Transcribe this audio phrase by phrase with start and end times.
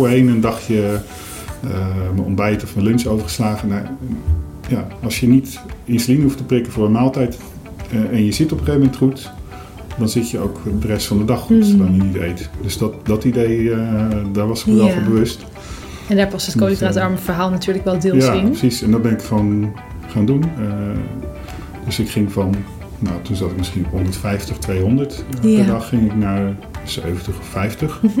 [0.00, 1.00] voorheen een dagje
[2.14, 3.68] mijn ontbijt of mijn lunch overgeslagen.
[3.68, 3.82] Nou,
[4.68, 7.38] ja, als je niet insuline hoeft te prikken voor een maaltijd
[8.10, 9.30] en je zit op een gegeven moment goed,
[9.98, 11.62] dan zit je ook de rest van de dag goed, mm.
[11.62, 12.50] zolang je niet eet.
[12.62, 13.70] Dus dat, dat idee,
[14.32, 15.44] daar was ik me wel van bewust.
[16.08, 18.40] En daar past het koolhydraatarme verhaal natuurlijk wel deels ja, in.
[18.40, 18.82] Ja, precies.
[18.82, 19.72] En dat ben ik van
[20.06, 20.44] gaan doen.
[21.84, 22.54] dus ik ging van
[22.98, 25.56] nou, toen zat ik misschien op 150, 200 ja.
[25.56, 25.88] per dag.
[25.88, 26.54] Ging ik naar
[26.84, 28.02] 70 of 50.
[28.02, 28.20] Mhm.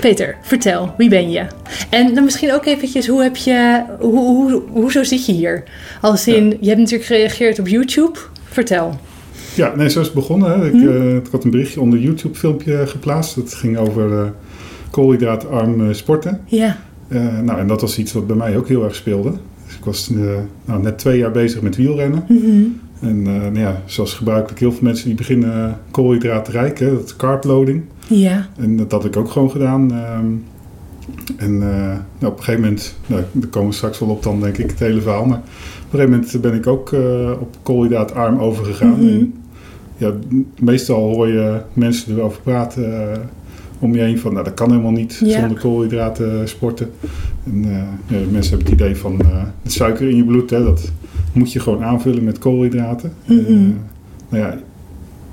[0.00, 1.46] Peter, vertel, wie ben je?
[1.90, 5.64] En dan misschien ook eventjes, hoe heb je, hoe, hoe, hoezo zit je hier?
[6.00, 8.18] Als in, je hebt natuurlijk gereageerd op YouTube.
[8.44, 9.00] Vertel.
[9.54, 10.50] Ja, nee, zo is het begonnen.
[10.50, 10.66] Hè.
[10.66, 10.88] Ik, hm?
[10.88, 13.34] uh, ik, had een berichtje onder YouTube-filmpje geplaatst.
[13.34, 14.22] Dat ging over uh,
[14.90, 16.40] koolhydraatarm sporten.
[16.46, 16.78] Ja.
[17.08, 19.30] Uh, nou, en dat was iets wat bij mij ook heel erg speelde.
[19.66, 20.10] Dus ik was
[20.64, 22.24] nou, net twee jaar bezig met wielrennen.
[22.28, 22.80] Mm -hmm.
[23.00, 27.82] En nou ja, zoals gebruikelijk heel veel mensen die beginnen koolhydraatrijk, hè, dat carbloading.
[28.08, 28.48] Ja.
[28.56, 29.90] En dat had ik ook gewoon gedaan.
[29.92, 30.44] Um,
[31.36, 34.58] en nou, op een gegeven moment, nou, daar komen we straks wel op dan denk
[34.58, 35.24] ik het hele verhaal.
[35.24, 35.44] Maar op
[35.92, 36.92] een gegeven moment ben ik ook
[37.40, 38.88] op koolhydraatarm overgegaan.
[39.00, 39.08] Mm -hmm.
[39.08, 39.34] en,
[39.96, 40.12] ja,
[40.60, 43.18] meestal hoor je mensen erover praten uh,
[43.78, 45.40] om je heen van, nou dat kan helemaal niet Ja.
[45.40, 46.90] zonder koolhydraten sporten.
[47.44, 47.72] En uh,
[48.06, 50.92] ja, mensen hebben het idee van uh, het suiker in je bloed, hè, dat
[51.32, 53.12] moet je gewoon aanvullen met koolhydraten.
[53.24, 53.38] Mhm.
[53.46, 53.80] En,
[54.28, 54.58] nou ja,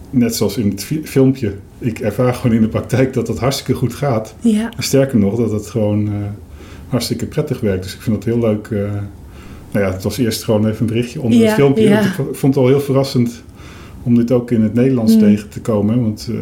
[0.10, 3.74] net zoals in het fi- filmpje, ik ervaar gewoon in de praktijk dat dat hartstikke
[3.74, 4.36] goed gaat.
[4.40, 4.70] Ja.
[4.78, 6.10] Sterker nog, dat het gewoon
[6.88, 7.84] hartstikke prettig werkt.
[7.84, 8.70] Dus ik vind het heel leuk.
[9.72, 11.84] nou ja, het was eerst gewoon even een berichtje onder Ja, het filmpje.
[11.84, 12.00] ja.
[12.02, 13.44] Ik vond het al heel verrassend
[14.04, 15.20] om dit ook in het Nederlands Mm.
[15.20, 16.02] tegen te komen.
[16.02, 16.38] Want uh,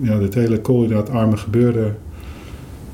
[0.00, 1.96] ja, dit hele koolhydraatarme gebeuren,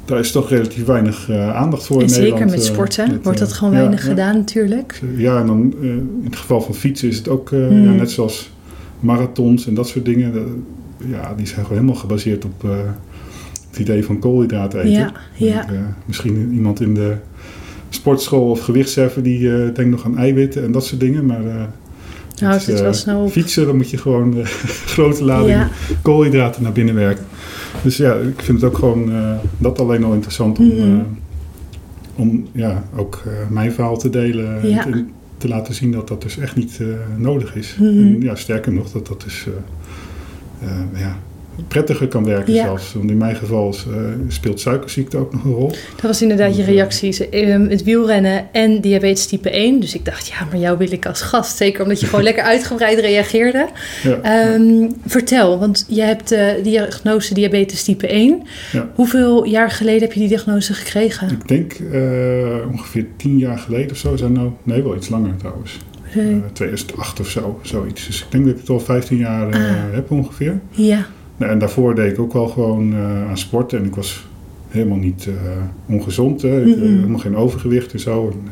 [0.04, 2.50] daar is toch relatief weinig uh, aandacht voor En in zeker Nederland.
[2.56, 5.00] met uh, sporten met, wordt dat uh, gewoon ja, weinig gedaan natuurlijk.
[5.16, 7.84] Ja, en dan uh, in het geval van fietsen is het ook uh, Mm.
[7.84, 8.50] ja, net zoals
[9.00, 10.32] marathons en dat soort dingen.
[11.10, 12.70] Ja, die zijn gewoon helemaal gebaseerd op uh,
[13.70, 14.92] het idee van koolhydraten eten.
[14.92, 15.68] Ja, ja.
[15.68, 17.14] En, uh, misschien iemand in de
[17.88, 21.26] sportschool of gewichtsheffen die uh, denkt nog aan eiwitten en dat soort dingen.
[21.26, 23.30] Maar Nou, het, het wel snel op.
[23.30, 24.34] fietsen, dan moet je gewoon
[24.94, 25.68] grote ladingen Ja.
[26.02, 27.24] koolhydraten naar binnen werken.
[27.82, 29.12] Dus ja, ik vind het ook gewoon
[29.58, 31.00] dat alleen al interessant om, Mhm.
[32.16, 34.68] om ja, ook mijn verhaal te delen.
[34.68, 34.86] Ja.
[34.86, 35.04] En te,
[35.38, 36.80] te laten zien dat dat dus echt niet
[37.16, 37.76] nodig is.
[37.78, 37.88] Mhm.
[37.88, 39.46] En ja, sterker nog, dat dat dus
[40.94, 41.16] ja,
[41.68, 42.64] prettiger kan werken Ja.
[42.64, 42.92] zelfs.
[42.92, 43.94] Want in mijn geval uh,
[44.28, 45.68] speelt suikerziekte ook nog een rol.
[45.68, 47.28] Dat was inderdaad je reacties.
[47.28, 49.80] Ehm, het wielrennen en diabetes type 1.
[49.80, 51.56] Dus ik dacht, ja, maar jou wil ik als gast.
[51.56, 53.68] Zeker omdat je gewoon lekker uitgebreid reageerde.
[54.02, 58.42] Ja, Ehm, vertel, want je hebt de diagnose diabetes type 1.
[58.72, 58.88] Ja.
[58.94, 61.30] Hoeveel jaar geleden heb je die diagnose gekregen?
[61.30, 64.16] Ik denk uh, ongeveer tien jaar geleden of zo.
[64.16, 65.78] Zijn nou, nee, wel iets langer trouwens.
[66.14, 66.34] Nee.
[66.34, 68.06] Uh, 2008 of zo, zoiets.
[68.06, 69.74] Dus ik denk dat ik het al 15 jaar uh, Ah.
[69.92, 70.60] heb ongeveer.
[70.70, 73.78] Ja, Nou, en daarvoor deed ik ook wel gewoon uh, aan sporten.
[73.78, 74.26] En ik was
[74.68, 75.28] helemaal niet
[75.86, 76.42] ongezond.
[76.42, 76.64] Hè.
[76.64, 78.30] Ik, helemaal geen overgewicht en zo.
[78.30, 78.48] En,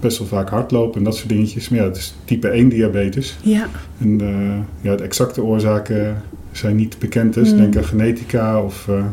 [0.00, 1.68] best wel vaak hardlopen en dat soort dingetjes.
[1.68, 3.36] Maar ja, het is type 1 diabetes.
[3.42, 3.66] ja,
[3.98, 7.34] En uh, ja, de exacte oorzaken zijn niet bekend.
[7.34, 7.56] Dus Mhm.
[7.60, 9.04] denk aan genetica of uh,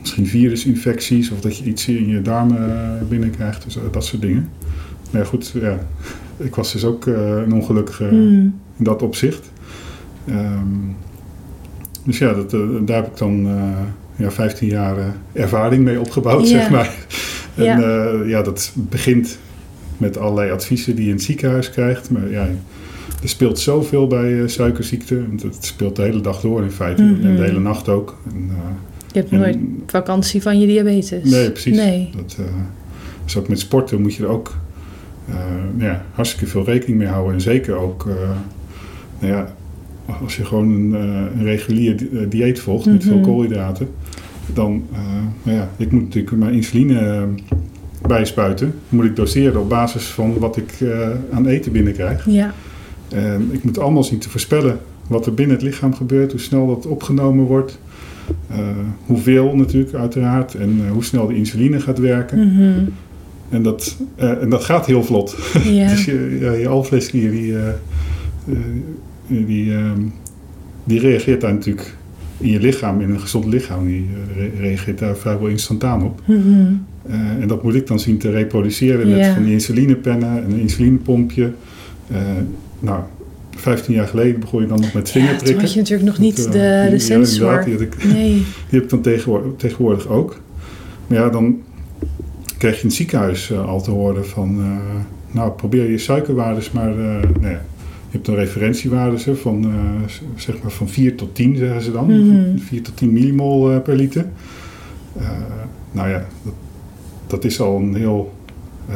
[0.00, 1.30] misschien virusinfecties.
[1.30, 3.64] Of dat je iets in je darmen binnenkrijgt.
[3.64, 4.48] Dus uh, dat soort dingen.
[5.10, 5.78] Maar ja, goed, ja.
[6.36, 8.54] Ik was dus ook uh, een ongelukkige Hmm.
[8.76, 9.50] in dat opzicht.
[10.28, 10.96] Um,
[12.04, 13.78] dus ja, dat, uh, daar heb ik dan uh,
[14.16, 14.96] ja, 15 jaar
[15.32, 16.94] ervaring mee opgebouwd, zeg maar.
[17.54, 17.80] En
[18.26, 18.42] Ja.
[18.42, 19.38] dat begint
[19.96, 22.10] met allerlei adviezen die je in het ziekenhuis krijgt.
[22.10, 22.48] Maar ja,
[23.22, 25.26] er speelt zoveel bij uh, suikerziekte.
[25.28, 27.02] Want het speelt de hele dag door in feite.
[27.02, 27.26] Mhm.
[27.26, 28.16] En de hele nacht ook.
[28.34, 28.54] En, uh,
[29.12, 31.30] je hebt En- nooit vakantie van je diabetes.
[31.30, 31.76] nee, precies.
[31.76, 32.10] Nee.
[32.16, 32.46] Dat, uh,
[33.24, 34.54] dus ook met sporten moet je er ook
[35.76, 37.34] ja, hartstikke veel rekening mee houden.
[37.34, 38.14] En zeker ook, uh,
[39.18, 39.54] nou ja,
[40.22, 43.08] als je gewoon een, uh, een regulier di- dieet volgt met Mhm.
[43.08, 43.88] veel koolhydraten,
[44.54, 44.82] dan,
[45.42, 47.26] nou ja, ik moet natuurlijk mijn insuline
[48.06, 48.74] bijspuiten.
[48.88, 50.84] Moet ik doseren op basis van wat ik
[51.32, 52.26] aan eten binnenkrijg.
[52.30, 52.54] Ja,
[53.08, 56.66] En ik moet allemaal zien te voorspellen wat er binnen het lichaam gebeurt, hoe snel
[56.66, 57.78] dat opgenomen wordt.
[58.50, 58.56] Uh,
[59.06, 62.38] hoeveel natuurlijk uiteraard en uh, hoe snel de insuline gaat werken.
[62.52, 62.72] Mhm.
[63.48, 65.36] En, dat, uh, en dat gaat heel vlot.
[65.88, 67.58] dus je, ja, je alvleesklier die, uh,
[68.48, 68.56] uh,
[69.46, 69.90] die, uh,
[70.84, 71.94] die reageert daar natuurlijk
[72.38, 74.06] in je lichaam, in een gezond lichaam, die
[74.36, 76.20] re- reageert daar vrijwel instantaan op.
[76.24, 76.40] Mhm.
[77.08, 80.60] Eh, en dat moet ik dan zien te reproduceren met van die insulinepennen en een
[80.60, 81.52] insulinepompje.
[82.10, 82.16] Eh,
[82.78, 83.00] nou,
[83.56, 85.60] 15 jaar geleden begon je dan nog met Ja, toen vingerprikken.
[85.60, 87.64] had je natuurlijk nog niet de, eh, de sensor.
[87.64, 88.32] die, ik, Nee.
[88.34, 90.40] die heb ik dan tegenwoordig, tegenwoordig ook.
[91.06, 91.56] Maar ja, dan
[92.58, 94.58] krijg je in het ziekenhuis eh, al te horen van...
[94.60, 96.90] eh, nou, probeer je suikerwaardes maar...
[96.90, 96.96] eh,
[97.40, 97.48] nou ja,
[98.10, 99.72] je hebt een referentiewaarde hè, van,
[100.36, 102.06] zeg maar van 4 tot 10, zeggen ze dan.
[102.28, 102.58] Mhm.
[102.58, 104.26] 4 tot 10 millimol per liter.
[105.92, 106.52] Nou ja, dat,
[107.26, 108.32] dat is al een heel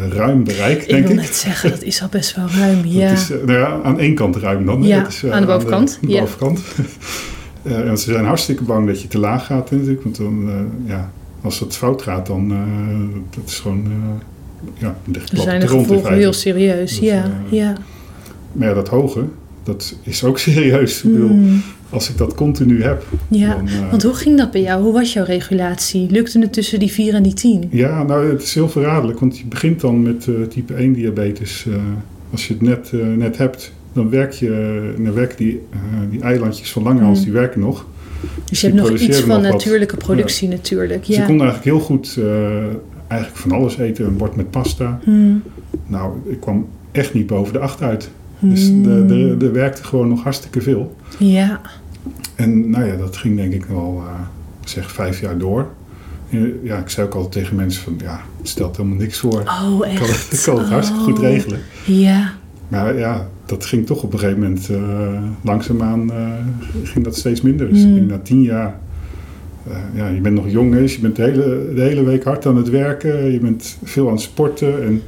[0.08, 1.20] ruim bereik, Ik denk wil ik.
[1.22, 2.82] net zeggen, dat is al best wel ruim.
[2.82, 3.10] Dat Ja.
[3.10, 4.82] is, nou ja, aan één kant ruim dan.
[4.82, 6.20] Ja, is, aan de bovenkant, Aan de, ja.
[6.20, 6.60] bovenkant.
[7.62, 10.02] Eh, en ze zijn hartstikke bang dat je te laag gaat natuurlijk.
[10.02, 10.50] Want dan,
[10.84, 11.10] ja,
[11.42, 12.58] als het fout gaat, dan uh,
[13.30, 13.84] dat is gewoon...
[13.86, 13.92] Uh,
[14.78, 16.90] ja, Dan zijn de grond gevolgen heel serieus.
[16.90, 17.74] Dus, ja, eh, ja.
[18.52, 19.24] Maar ja, dat hoge,
[19.62, 21.02] dat is ook serieus.
[21.04, 23.54] Ik bedoel, Hmm, als ik dat continu heb, ja.
[23.54, 23.68] dan...
[23.90, 24.82] Want hoe ging dat bij jou?
[24.82, 26.10] Hoe was jouw regulatie?
[26.10, 27.68] Lukte het tussen die 4 en die 10?
[27.70, 29.20] Ja, nou, het is heel verraderlijk.
[29.20, 31.66] Want je begint dan met type 1 diabetes.
[32.30, 35.60] als je het net, net hebt, dan, werk je, dan werken die,
[36.10, 37.24] die eilandjes van langerhans, Mm.
[37.24, 37.86] die werken nog.
[38.44, 41.04] Dus je hebt nog iets van nog natuurlijke productie natuurlijk.
[41.04, 41.20] Ja.
[41.20, 42.56] ik kon eigenlijk heel goed eh,
[43.08, 44.04] eigenlijk van alles eten.
[44.06, 45.00] Een bord met pasta.
[45.04, 45.42] Hmm,
[45.86, 48.10] Nou, ik kwam echt niet boven de 8 uit.
[48.38, 49.10] Dus hmm.
[49.40, 50.96] er werkte gewoon nog hartstikke veel.
[51.18, 51.60] Ja,
[52.34, 54.20] En nou ja, dat ging denk ik wel, eh,
[54.64, 55.66] zeg, vijf jaar door.
[56.62, 59.42] Ja, ik zei ook altijd tegen mensen van, ja, het stelt helemaal niks voor.
[59.62, 60.32] oh Ik kan, echt?
[60.32, 61.24] ik kan het hartstikke goed Oh.
[61.24, 61.60] regelen.
[61.84, 62.32] Ja,
[62.70, 66.28] Maar ja, dat ging toch op een gegeven moment eh, langzaamaan eh,
[66.84, 67.68] ging dat steeds minder.
[67.68, 67.94] Dus Mm.
[67.94, 68.74] denk na tien jaar,
[69.70, 72.46] eh, ja, je bent nog jong, dus je bent de hele, de hele week hard
[72.46, 73.32] aan het werken.
[73.32, 75.02] Je bent veel aan het sporten en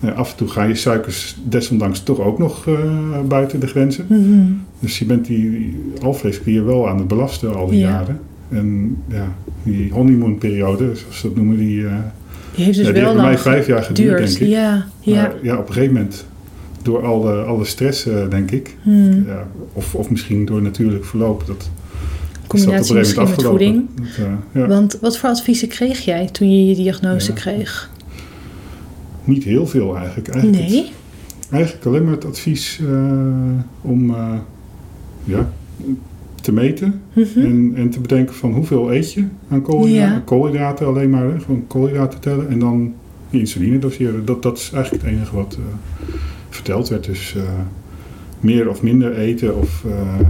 [0.00, 2.68] eh, af en toe gaan je suikers desondanks toch ook nog
[3.28, 4.04] buiten de grenzen.
[4.08, 4.42] Mhm.
[4.80, 7.88] Dus je bent die, die alvleesklier wel aan het belasten al die Ja.
[7.90, 8.18] jaren.
[8.48, 9.32] En ja,
[9.62, 11.92] die honeymoonperiode, zoals ze dat noemen, die, eh,
[12.54, 14.38] die heeft dus ja, die wel heeft bij mij vijf jaar geduurd, geduurd.
[14.38, 14.56] denk ik.
[14.56, 15.14] Ja, ja.
[15.22, 16.26] Maar ja, op een gegeven moment,
[16.86, 19.24] door alle, alle stress, eh, denk ik, Hmm.
[19.26, 21.68] ja, of, of misschien door natuurlijk verloop, dat dat
[22.46, 23.76] Combinatie een misschien met voeding.
[23.76, 24.04] afgelopen.
[24.16, 27.90] Dat, eh, ja, Want wat voor adviezen kreeg jij toen je je diagnose kreeg?
[29.24, 30.28] Niet heel veel eigenlijk.
[30.28, 30.78] Eigenlijk, Nee?
[30.78, 30.92] het-
[31.50, 33.10] eigenlijk alleen maar het advies eh,
[33.80, 34.14] om
[35.24, 35.50] ja,
[36.42, 37.40] te meten Mhm.
[37.40, 40.14] en, en te bedenken van hoeveel eet je aan koolhydraten.
[40.14, 40.22] Ja.
[40.24, 42.94] Koolhydraten alleen maar, hè, gewoon koolhydraten tellen en dan
[43.30, 44.24] insuline doseren.
[44.24, 45.58] Dat, dat is eigenlijk het enige wat
[46.50, 47.04] verteld werd.
[47.04, 47.42] Dus eh,
[48.40, 50.26] meer of minder eten of eh,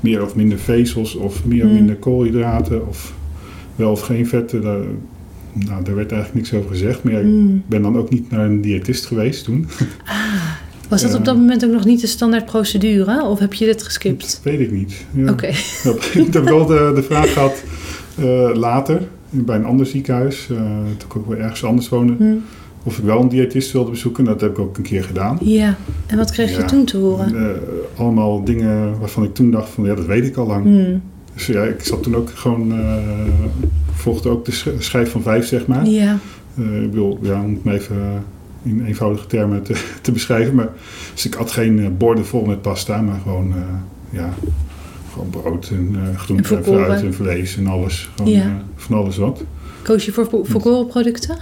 [0.00, 1.74] meer of minder vezels of meer of Hmm.
[1.78, 3.14] minder koolhydraten of
[3.76, 4.62] wel of geen vetten.
[4.62, 4.78] Daar,
[5.52, 7.02] nou, daar werd eigenlijk niks over gezegd.
[7.02, 7.62] Maar ik Hmm.
[7.66, 9.66] ben dan ook niet naar een diëtist geweest toen.
[10.04, 10.14] Ah,
[10.88, 13.22] was dat op dat moment ook nog niet de standaard procedure?
[13.24, 14.20] Of heb je dit geskipt?
[14.42, 15.04] Dat weet ik niet.
[15.14, 15.30] Ja.
[15.30, 15.46] Oké.
[15.52, 17.62] Gegeven moment heb ik wel de, de vraag gehad
[18.18, 20.56] eh, later bij een ander ziekenhuis, eh,
[20.96, 22.34] toen ik ook weer ergens anders woonde, Hm.
[22.86, 24.24] Of ik wel een diëtist wilde bezoeken.
[24.24, 25.38] Dat heb ik ook een keer gedaan.
[25.42, 25.76] Ja.
[26.06, 27.36] En wat kreeg je toen te horen?
[27.50, 27.56] Eh,
[27.98, 30.64] allemaal dingen waarvan ik toen dacht van ja, dat weet ik al lang.
[30.64, 31.02] Hmm.
[31.34, 32.94] Dus ja, ik zat toen ook gewoon, eh
[33.92, 35.86] volgde ook de sch- schijf van vijf zeg maar.
[35.86, 36.18] Ja.
[36.58, 37.96] Eh, ik wil, ja, om het maar even
[38.62, 40.54] in eenvoudige termen te, te beschrijven.
[40.54, 40.68] Maar,
[41.14, 43.54] dus ik had geen borden vol met pasta, maar gewoon,
[44.10, 44.34] ja,
[45.12, 46.84] gewoon brood en eh En groente en volkoren.
[46.86, 48.10] fruit en vlees en alles.
[48.16, 48.62] Gewoon, Ja.
[48.76, 49.44] van alles wat.
[49.82, 51.36] Koos je voor volkorenproducten?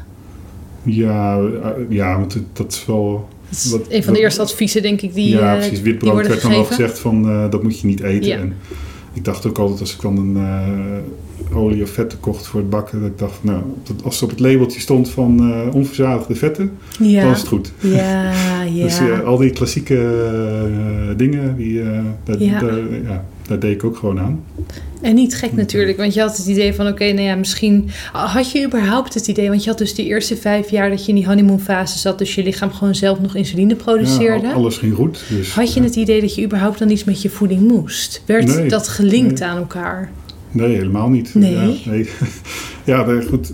[0.84, 3.28] Ja, eh, ja want het- dat is wel...
[3.70, 5.80] Dat een van de eerste adviezen, denk ik, die, ja, eh, precies.
[5.80, 8.28] Witbrood werd dan wel gezegd van eh, dat moet je niet eten.
[8.28, 8.36] Ja.
[8.38, 8.54] En
[9.12, 10.36] ik dacht ook altijd als ik dan een
[11.54, 14.30] olie of vetten kocht voor het bakken, dat ik dacht, nou, dat als er op
[14.30, 17.72] het labeltje stond van onverzadigde vetten, dan is het goed.
[17.78, 18.32] Ja,
[18.74, 18.82] ja.
[18.82, 19.98] Dus al die klassieke
[21.16, 21.82] dingen, die,
[22.24, 22.60] daar, Ja.
[22.60, 24.44] Daar, ja, daar deed ik ook gewoon aan.
[25.02, 27.90] En niet gek natuurlijk, want je had het idee van, oké, nou ja, misschien...
[28.12, 31.08] Had je überhaupt het idee, want je had dus die eerste vijf jaar dat je
[31.08, 34.46] in die honeymoonfase zat, dus je lichaam gewoon zelf nog insuline produceerde.
[34.46, 35.24] Ja, alles ging goed.
[35.28, 35.86] Dus, Had je ja.
[35.86, 38.22] het idee dat je überhaupt dan iets met je voeding moest?
[38.26, 38.68] Werd Nee.
[38.68, 39.48] dat gelinkt Nee.
[39.48, 40.10] aan elkaar?
[40.50, 41.34] Nee, helemaal niet.
[41.34, 41.52] Nee?
[41.52, 42.08] Ja, nee.
[42.84, 43.52] ja maar goed.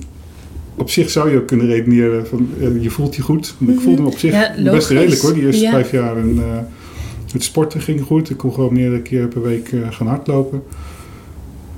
[0.77, 3.55] Op zich zou je ook kunnen redeneren van eh, je voelt je goed.
[3.59, 4.71] Want Ik voelde me op zich Ja, logisch.
[4.73, 6.17] best redelijk hoor, die eerste vijf jaar.
[6.17, 6.59] En, eh,
[7.33, 8.31] het sporten ging goed.
[8.31, 10.63] Ik kon gewoon meerdere keer per week eh, gaan hardlopen.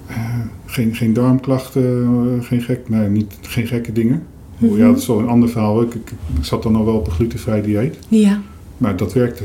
[0.06, 4.23] Eh, geen, geen darmklachten, eh, geen, gek, nee, niet, geen gekke dingen.
[4.59, 4.76] Mhm.
[4.76, 5.82] Ja, dat is wel een ander verhaal.
[5.82, 7.99] Ik, ik, ik zat dan al wel op een glutenvrij dieet.
[8.09, 8.40] Ja.
[8.78, 9.42] Maar dat werkte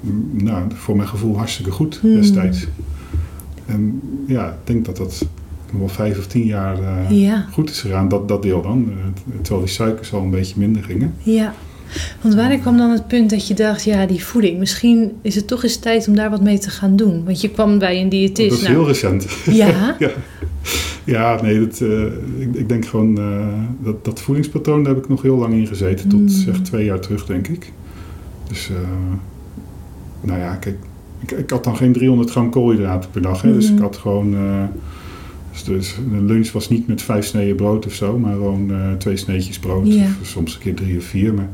[0.00, 2.14] mm, nou, voor mijn gevoel hartstikke goed Hmm.
[2.14, 2.66] destijds.
[3.66, 5.26] En ja, ik denk dat dat
[5.70, 7.46] nog wel vijf of tien jaar Ja.
[7.52, 8.92] goed is gegaan, dat, dat deel dan.
[9.42, 11.14] Terwijl die suikers al een beetje minder gingen.
[11.18, 11.54] Ja.
[12.20, 15.46] Want wanneer kwam dan het punt dat je dacht, ja, die voeding, misschien is het
[15.46, 17.24] toch eens tijd om daar wat mee te gaan doen?
[17.24, 18.52] Want je kwam bij een Dat diëtist.
[18.56, 19.26] is nou, heel recent.
[19.50, 20.10] ja, ja.
[21.04, 22.02] Ja, nee, dat, eh,
[22.38, 23.46] ik, ik denk gewoon eh,
[23.84, 26.08] dat, dat voedingspatroon, daar heb ik nog heel lang in gezeten.
[26.08, 26.28] Tot Mm.
[26.28, 27.72] zeg twee jaar terug, denk ik.
[28.48, 28.76] Dus, eh,
[30.20, 30.76] nou ja, kijk,
[31.20, 33.42] ik, ik had dan geen 300 gram koolhydraten per dag.
[33.42, 33.74] Hè, Dus Mhm.
[33.76, 34.36] ik had gewoon,
[35.52, 39.16] dus, dus de lunch was niet met vijf sneden brood of zo, maar gewoon twee
[39.16, 39.86] sneetjes brood.
[39.86, 40.06] Ja.
[40.20, 41.34] Of soms een keer drie of vier.
[41.34, 41.48] Maar,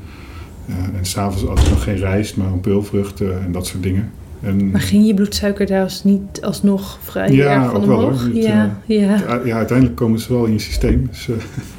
[0.99, 4.11] en s'avonds had ik nog geen rijst, maar een peulvruchten en dat soort dingen.
[4.41, 8.13] En, Maar ging je bloedsuiker trouwens niet alsnog vrij Ja, erg van ook wel, hoor.
[8.13, 9.41] Het, ja, ja.
[9.45, 11.07] Ja, uiteindelijk komen ze wel in je systeem.
[11.11, 11.35] Dus, eh,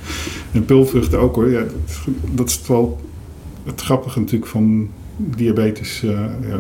[0.55, 1.51] en pulvruchten ook hoor.
[1.51, 1.69] Ja, dat,
[2.31, 3.00] dat is het wel
[3.65, 6.03] het grappige natuurlijk van diabetes.
[6.03, 6.10] eh,
[6.50, 6.60] ja,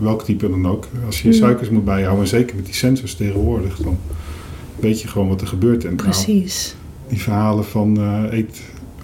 [0.00, 0.86] welk type dan ook.
[1.06, 1.40] Als je je Mm.
[1.40, 3.98] suikers moet bijhouden, en zeker met die sensors tegenwoordig, dan
[4.80, 5.84] weet je gewoon wat er gebeurt.
[5.84, 6.74] En nou, Precies.
[7.08, 8.60] die verhalen van eh, eet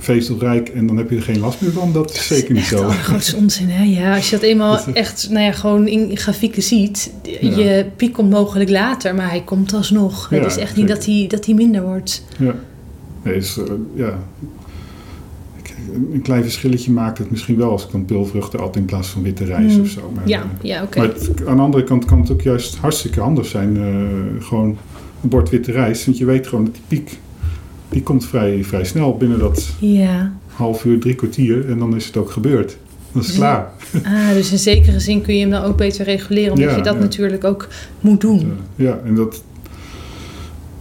[0.07, 2.83] vezelrijk en dan heb je er geen last meer van, dat is zeker niet zo.
[2.83, 3.83] allergrootste onzin, hè?
[3.85, 7.13] Ja, als je dat eenmaal Dat- echt, nou ja, gewoon in grafieken ziet.
[7.41, 7.57] Ja.
[7.57, 10.31] Je piek komt mogelijk later, maar hij komt alsnog.
[10.31, 12.25] Ja, het is echt niet dat hij, dat hij minder wordt.
[12.39, 12.55] Ja.
[13.23, 14.19] Nee, dus, eh, ja.
[16.13, 19.23] Een klein verschilletje maakt het misschien wel als ik dan pilvruchten at in plaats van
[19.23, 19.83] witte rijst Mm.
[19.83, 20.11] of zo.
[20.15, 20.99] Maar, Ja, eh, ja, oké.
[20.99, 23.77] Maar het- aan de andere kant kan het ook juist hartstikke handig zijn.
[23.77, 24.77] eh, gewoon
[25.23, 26.05] een bord witte rijst.
[26.07, 27.19] Want je weet gewoon dat die piek,
[27.89, 30.33] die komt vrij, vrij snel binnen dat Ja.
[30.47, 31.69] half uur, drie kwartier.
[31.71, 32.77] En dan is het ook gebeurd.
[33.13, 33.71] Dan is klaar.
[34.05, 36.83] Ah, dus in zekere zin kun je hem dan ook beter reguleren, omdat Ja, je
[36.83, 37.01] dat ja.
[37.01, 37.69] natuurlijk ook
[38.01, 38.41] moet doen.
[38.41, 39.43] Eh, ja, en dat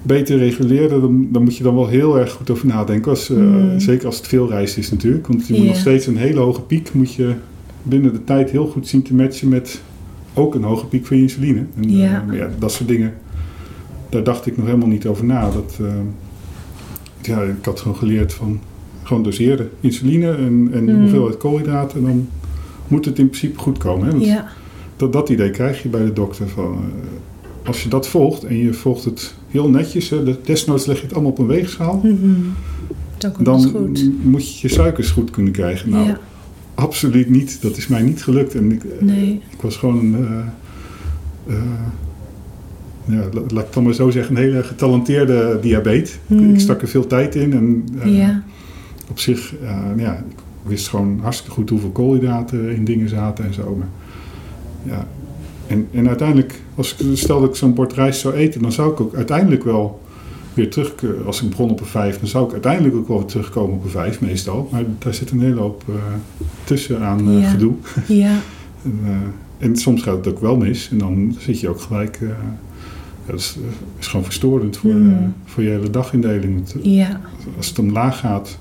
[0.01, 3.09] beter reguleren, dan, dan moet je dan wel heel erg goed over nadenken.
[3.11, 3.79] Als, eh, Mm.
[3.79, 5.27] Zeker als het veel rijst is natuurlijk.
[5.27, 6.93] Want je moet nog steeds een hele hoge piek.
[6.93, 7.33] Moet je
[7.83, 9.81] binnen de tijd heel goed zien te matchen met
[10.33, 11.63] ook een hoge piek van je insuline.
[11.75, 12.23] En, eh, Ja.
[12.27, 13.13] maar ja, dat soort dingen,
[14.09, 15.41] daar dacht ik nog helemaal niet over na.
[15.51, 15.87] Dat, eh,
[17.25, 18.59] ja, ik had gewoon geleerd van
[19.03, 19.69] gewoon doseren.
[19.79, 20.99] Insuline en, en Mm.
[21.01, 21.97] hoeveelheid koolhydraten.
[21.99, 22.27] En dan
[22.87, 24.07] moet het in principe goed komen.
[24.07, 24.25] Hè?
[24.25, 24.47] Ja,
[24.97, 26.47] dat, dat idee krijg je bij de dokter.
[26.49, 30.85] Van, eh, als je dat volgt en je volgt het heel netjes, hè, de- desnoods
[30.85, 32.01] leg je het allemaal op een weegschaal,
[33.17, 34.03] dan komt dan het goed.
[34.23, 35.89] m- moet je je suikers goed kunnen krijgen.
[35.89, 36.19] Nou, ja,
[36.75, 37.61] absoluut niet.
[37.61, 38.55] Dat is mij niet gelukt.
[38.55, 39.41] En ik, eh, nee.
[39.49, 41.55] ik was gewoon eh,
[43.05, 46.19] ja, la- laat ik het dan maar zo zeggen, een hele getalenteerde diabeet.
[46.27, 46.53] Hmm.
[46.53, 48.43] Ik stak er veel tijd in en eh, ja,
[49.09, 53.45] op zich, eh, nou ja, ik wist gewoon hartstikke goed hoeveel koolhydraten in dingen zaten
[53.45, 53.75] en zo.
[53.79, 53.87] Maar,
[54.83, 55.07] ja.
[55.67, 58.91] en, en uiteindelijk, als ik, stel dat ik zo'n bord rijst zou eten, dan zou
[58.91, 60.01] ik ook uiteindelijk wel
[60.53, 60.93] weer terug,
[61.25, 63.83] als ik begon op een 5, dan zou ik uiteindelijk ook wel weer terugkomen op
[63.83, 64.67] een 5 meestal.
[64.71, 65.95] Maar daar zit een hele hoop eh,
[66.63, 67.49] tussen aan eh, Ja.
[67.49, 67.73] gedoe.
[68.07, 68.35] ja,
[68.83, 69.11] En, eh,
[69.67, 72.17] en soms gaat het ook wel mis en dan zit je ook gelijk.
[72.21, 72.27] eh,
[73.25, 73.63] dat is, eh,
[73.99, 75.09] is gewoon verstorend voor, Hmm.
[75.13, 76.63] eh, voor je hele dagindeling.
[76.83, 77.21] Eh, ja,
[77.57, 78.57] als het omlaag gaat,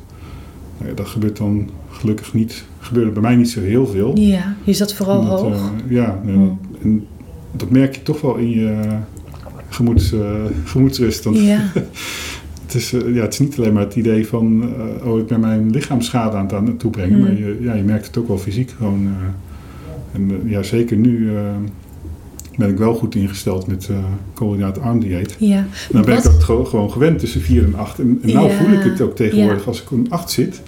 [0.78, 2.64] nou ja, dat gebeurt dan gelukkig niet.
[2.78, 4.18] Gebeurde bij mij niet zo heel veel.
[4.18, 4.56] ja.
[4.64, 5.70] Je zat vooral Omdat, hoog.
[5.88, 6.58] ja, en, Hmm.
[6.82, 7.06] en
[7.52, 8.80] dat merk je toch wel in je
[9.68, 10.20] gemoeds, eh,
[10.64, 11.28] gemoedsrust.
[11.32, 11.70] Ja,
[12.64, 14.64] het, is, ja, het is niet alleen maar het idee van,
[15.04, 17.14] oh, ik ben mijn lichaamsschade aan het aan het toebrengen.
[17.18, 17.22] Hmm.
[17.22, 19.08] Maar je, ja, je merkt het ook wel fysiek gewoon.
[20.12, 21.30] en ja, zeker nu
[22.56, 23.96] ben ik wel goed ingesteld met eh
[24.34, 25.36] koolhydraatarm dieet.
[25.38, 25.66] ja.
[25.90, 27.98] Dan ben ik ook gewoon, gewend tussen 4 en 8.
[27.98, 28.56] En, en nou Ja.
[28.56, 29.60] voel ik het ook tegenwoordig.
[29.60, 29.66] Ja.
[29.66, 30.62] Als ik een 8 zit,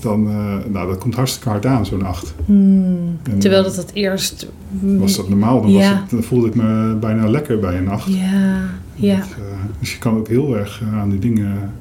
[0.00, 2.34] dan uh, nou, dat komt hartstikke hard aan, zo'n 8.
[2.44, 3.18] Hmm.
[3.30, 4.46] En, Terwijl eh, dat het eerst...
[4.80, 8.12] Was dat normaal, dan, was het, dan voelde ik me bijna lekker bij een 8.
[8.12, 8.60] Ja,
[8.94, 9.16] ja.
[9.16, 9.44] Dat, eh,
[9.80, 11.72] dus je kan ook heel erg eh, aan die dingen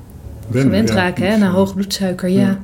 [0.48, 0.72] wennen.
[0.72, 1.38] Gewend raken, hè?
[1.38, 2.60] Na eh, hoog bloedsuiker, ja.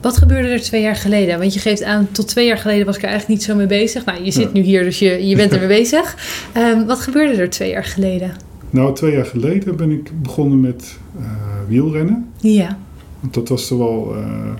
[0.00, 1.38] Wat gebeurde er twee jaar geleden?
[1.38, 3.66] Want je geeft aan, tot twee jaar geleden was ik er eigenlijk niet zo mee
[3.66, 4.04] bezig.
[4.04, 6.16] Nou, je zit nu hier, dus je, je bent er mee bezig.
[6.52, 8.30] Ehm, wat gebeurde er twee jaar geleden?
[8.70, 11.26] Nou, twee jaar geleden ben ik begonnen met eh,
[11.68, 12.28] wielrennen.
[12.36, 12.78] Ja,
[13.20, 14.14] Want dat was toch wel.
[14.16, 14.52] eh,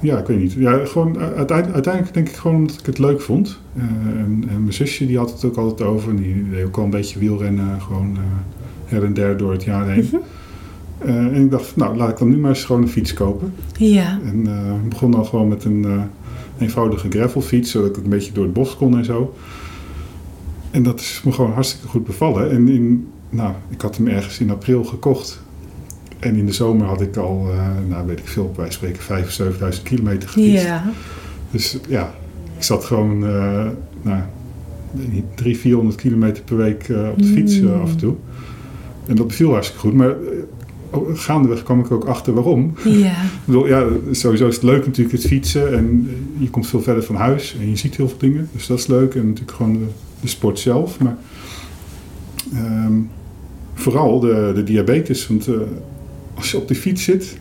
[0.00, 0.52] ja, ik weet niet.
[0.52, 3.58] Ja, gewoon, uh, uiteindelijk, uiteindelijk denk ik gewoon omdat ik het leuk vond.
[3.76, 6.10] Uh, en, en, mijn zusje die had het ook altijd over.
[6.10, 7.80] En die deed ook al een beetje wielrennen.
[7.80, 8.18] Gewoon
[8.84, 10.04] her en der door het jaar heen.
[10.04, 10.20] Mm -hmm.
[10.98, 13.54] En ik dacht, nou laat ik dan nu maar eens gewoon een fiets kopen.
[13.76, 14.20] Ja.
[14.24, 14.40] En
[14.84, 15.86] ik begon dan gewoon met een
[16.58, 17.70] eenvoudige gravelfiets.
[17.70, 19.34] Zodat ik een beetje door het bos kon en zo.
[20.70, 22.50] En dat is me gewoon hartstikke goed bevallen.
[22.50, 25.40] En in, nou, ik had hem ergens in april gekocht.
[26.18, 29.76] En in de zomer had ik al, uh, nou weet ik veel, wij spreken 5.000,
[29.76, 30.64] 7.000 kilometer gefietst.
[30.64, 30.90] Ja.
[31.50, 32.14] Dus ja,
[32.56, 33.66] ik zat gewoon, uh,
[34.02, 34.22] nou,
[35.34, 38.14] 300, 400 kilometer per week uh, op de fiets uh, af en toe.
[39.06, 39.94] En dat beviel hartstikke goed.
[39.94, 40.28] Maar uh,
[41.12, 42.74] gaandeweg kwam ik ook achter waarom.
[42.84, 43.22] Ja.
[43.34, 45.76] ik bedoel, ja, sowieso is het leuk natuurlijk het fietsen.
[45.76, 48.48] En je komt veel verder van huis en je ziet heel veel dingen.
[48.52, 49.14] Dus dat is leuk.
[49.14, 49.86] En natuurlijk gewoon de,
[50.20, 50.98] de sport zelf.
[50.98, 51.16] Maar
[52.54, 53.10] um,
[53.74, 55.26] vooral de, de diabetes.
[55.26, 55.56] Want uh,
[56.34, 57.36] als je op de fiets zit,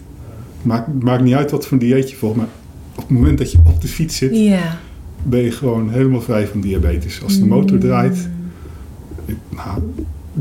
[0.62, 2.48] maakt, maakt niet uit wat voor dieet je volgt, maar
[2.96, 4.80] op het moment dat je op de fiets zit, ja.
[5.24, 7.24] ben je gewoon helemaal vrij van diabetes.
[7.24, 8.30] Als de motor draait,
[9.50, 9.82] nou,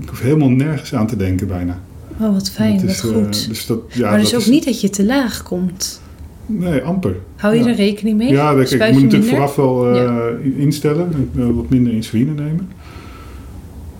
[0.00, 1.80] ik hoef helemaal nergens aan te denken bijna.
[2.20, 3.48] Oh, wat fijn, Dat is, wat eh, goed.
[3.48, 6.00] dus dat, ja, maar dus dat ook is- niet dat je te laag komt.
[6.46, 7.16] Nee, amper.
[7.36, 7.68] Hou je Ja.
[7.68, 8.30] er rekening mee?
[8.30, 9.28] Ja, dat, ik moet natuurlijk minder?
[9.28, 11.30] vooraf wel eh, instellen.
[11.54, 12.68] wat minder insuline nemen.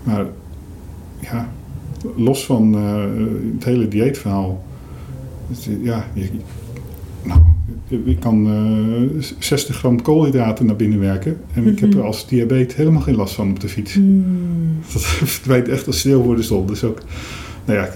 [0.03, 0.25] Maar
[1.19, 1.49] ja,
[2.15, 3.01] los van eh,
[3.55, 4.63] het hele dieetverhaal.
[5.47, 6.29] het, ja, je,
[7.23, 7.39] nou,
[8.05, 8.47] ik kan
[9.19, 11.37] eh, 60 gram koolhydraten naar binnen werken.
[11.53, 11.97] En ik heb Mhm.
[11.99, 13.93] er als diabetes helemaal geen last van op de fiets.
[13.93, 14.23] Hmm.
[14.93, 16.67] Dat verdwijnt echt als sneeuw voor de zon.
[16.67, 16.99] Dus ook,
[17.67, 17.89] nou ja,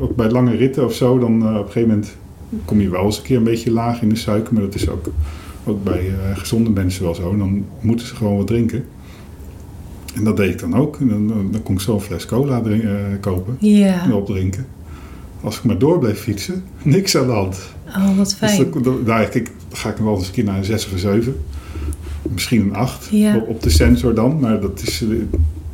[0.00, 2.16] ook bij lange ritten of zo, dan eh, op een gegeven moment
[2.64, 4.52] kom je wel eens een keer een beetje laag in de suiker.
[4.54, 5.10] Maar dat is ook,
[5.64, 7.30] ook bij eh, gezonde mensen wel zo.
[7.32, 8.84] En dan moeten ze gewoon wat drinken.
[10.14, 11.00] En dat deed ik dan ook.
[11.00, 12.90] En dan, dan, kon ik zo een fles cola eh,
[13.20, 14.66] kopen en opdrinken.
[15.40, 17.74] Als ik maar door bleef fietsen, niks aan de hand.
[17.86, 18.70] Oh, wat Dus fijn.
[18.70, 20.92] dan, dan, nou, kijk, dan ga ik wel eens een keer naar een 6 of
[20.92, 21.36] een 7.
[22.22, 23.36] Misschien een 8 Ja.
[23.36, 24.40] op, op de sensor dan.
[24.40, 25.04] Maar dat is,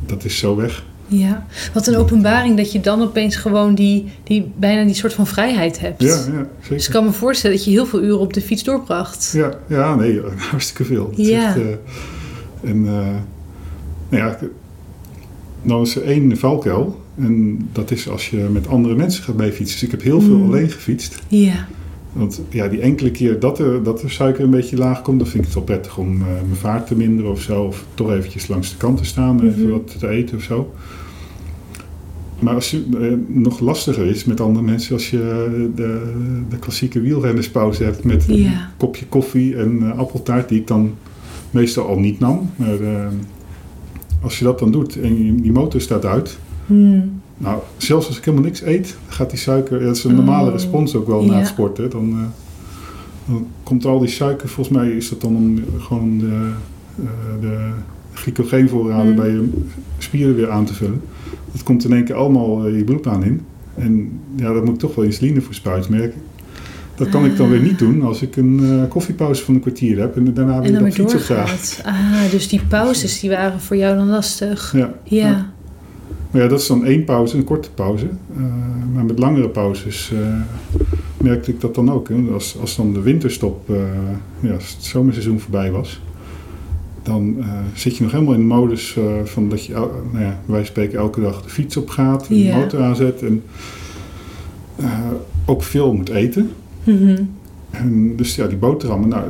[0.05, 0.83] dat is zo weg.
[1.13, 1.45] Ja.
[1.73, 5.79] Wat een openbaring dat je dan opeens gewoon die, die bijna die soort van vrijheid
[5.79, 6.01] hebt.
[6.01, 6.91] Ja, ja Dus ik zeker.
[6.91, 9.31] kan me voorstellen dat je heel veel uren op de fiets doorbracht.
[9.35, 10.19] Ja, ja, nee,
[10.51, 11.13] hartstikke veel.
[11.15, 11.47] Ja.
[11.47, 13.07] echt, eh, en eh,
[14.09, 14.37] nou ja,
[15.61, 16.99] nou is er één valkuil.
[17.17, 19.79] En dat is als je met andere mensen gaat meefietsen.
[19.79, 20.43] Dus ik heb heel veel Mm.
[20.47, 21.19] alleen gefietst.
[21.27, 21.67] Ja.
[22.13, 25.27] Want ja, die enkele keer dat er, dat er suiker een beetje laag komt, dan
[25.27, 27.63] vind ik het wel prettig om eh, mijn vaart te minderen of zo.
[27.63, 29.71] Of toch eventjes langs de kant te staan, even Mhm.
[29.71, 30.73] wat te eten of zo.
[32.41, 35.17] Maar als je eh, nog lastiger is met andere mensen, als je
[35.75, 36.11] de,
[36.49, 40.93] de klassieke wielrennerspauze hebt met een kopje koffie en eh, appeltaart, die ik dan
[41.51, 42.49] meestal al niet nam.
[42.55, 43.05] Maar eh,
[44.21, 47.21] als je dat dan doet en je, die motor staat uit, Hmm.
[47.37, 50.53] nou, zelfs als ik helemaal niks eet, gaat die suiker, dat is een normale Oh,
[50.53, 52.25] respons ook wel na het sporten, dan, eh,
[53.33, 56.49] dan komt al die suiker, volgens mij is dat dan om gewoon de,
[56.99, 57.69] eh, de
[58.13, 59.15] glycogeenvoorraden Mm.
[59.15, 59.49] bij je
[59.97, 61.01] spieren weer aan te vullen.
[61.51, 63.41] Dat komt in één keer allemaal eh, je bloedbaan in.
[63.75, 65.93] En ja, daar moet ik toch wel insuline voor spuiten.
[66.03, 66.13] Ik-
[66.95, 69.99] dat kan ik dan weer niet doen als ik een eh, koffiepauze van een kwartier
[69.99, 71.35] heb en daarna weer op weer fiets op ga.
[71.35, 71.81] doorgaat.
[71.85, 74.73] Ah, dus die pauzes die waren voor jou dan lastig.
[74.75, 74.93] Ja.
[75.03, 75.49] Ja.
[76.31, 78.05] Maar ja, dat is dan één pauze, een korte pauze.
[78.35, 78.41] Eh,
[78.93, 80.11] maar met langere pauzes
[81.17, 82.09] merkte ik dat dan ook.
[82.09, 82.15] Hè.
[82.33, 83.69] Als, als dan de winterstop,
[84.39, 86.01] ja, als het zomerseizoen voorbij was,
[87.03, 90.23] dan eh, zit je nog helemaal in de modus eh, van dat je, el- nou
[90.25, 93.43] ja, wij spreken elke dag de fiets op gaat, en de motor aanzet en
[94.75, 94.99] eh,
[95.45, 96.51] ook veel moet eten.
[96.83, 97.17] Mhm.
[97.71, 99.23] En dus ja, die boterhammen, nou,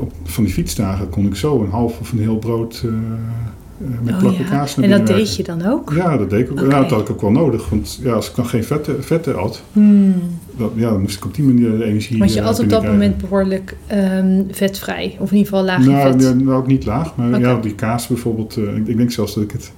[0.00, 2.84] op, van die fietsdagen kon ik zo een half of een heel brood
[4.02, 4.50] met Oh, plakken ja.
[4.50, 5.92] kaas naar En dat deed je dan ook?
[5.96, 6.70] ja, dat deed ik ook.
[6.70, 7.68] Ja, dat had ik ook wel nodig.
[7.68, 10.14] Want ja, als ik dan geen vetten, vetten had, Hmm.
[10.56, 12.68] Dan, ja, dan moest ik op die manier de energie Want je eh, at op
[12.68, 15.16] dat moment behoorlijk ehm, vetvrij.
[15.18, 16.22] Of in ieder geval laag in Nou, vet.
[16.22, 17.16] ja, nou, ook niet laag.
[17.16, 18.56] Maar ja, die kaas bijvoorbeeld.
[18.56, 19.72] eh, ik, ik denk zelfs dat ik het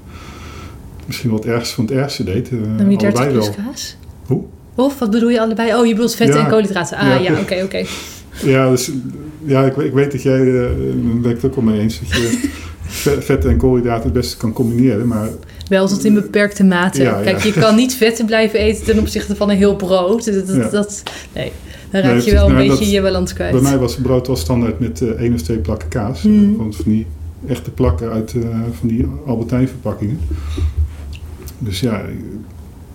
[1.07, 2.49] misschien wel het ergste van het ergste deed.
[2.51, 3.65] eh, Dan je 30 allebei plus wel.
[3.67, 3.97] kaas?
[4.27, 4.43] Hoe?
[4.75, 5.75] Of wat bedoel je allebei?
[5.75, 6.45] Oh, je bedoelt vetten Ja.
[6.45, 6.97] en koolhydraten.
[6.99, 7.19] Ah, Ja.
[7.19, 7.85] ja, oké, oké.
[8.45, 8.91] Ja, dus,
[9.45, 11.99] ja ik, ik weet dat jij, eh, daar ben ik het ook wel mee eens,
[12.01, 12.49] dat je
[12.83, 15.07] ve- vetten en koolhydraten het beste kan combineren.
[15.07, 15.29] Maar
[15.69, 17.03] Wel tot in beperkte mate.
[17.03, 17.47] Ja, Kijk, ja.
[17.47, 20.25] je kan niet vetten blijven eten ten opzichte van een heel brood.
[20.25, 20.69] Dat, dat, Ja.
[20.69, 21.03] dat-
[21.35, 21.53] nee,
[21.91, 23.53] dan raak Nee, je wel een nou, beetje dat- je balans kwijt.
[23.53, 26.23] bij mij was het brood wel standaard met eh, één of twee plakken kaas.
[26.57, 27.07] Want van die
[27.47, 28.43] echte plakken uit eh,
[28.79, 30.19] van die Albertijn verpakkingen.
[31.59, 32.01] Dus ja,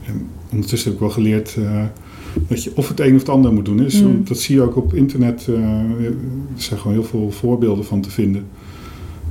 [0.06, 1.84] en ondertussen heb ik wel geleerd eh,
[2.48, 3.78] dat je of het een of het ander moet doen.
[3.78, 4.22] Dus, Hmm.
[4.28, 5.48] Dat zie je ook op internet.
[5.48, 5.56] er
[6.56, 8.46] zijn gewoon heel veel voorbeelden van te vinden.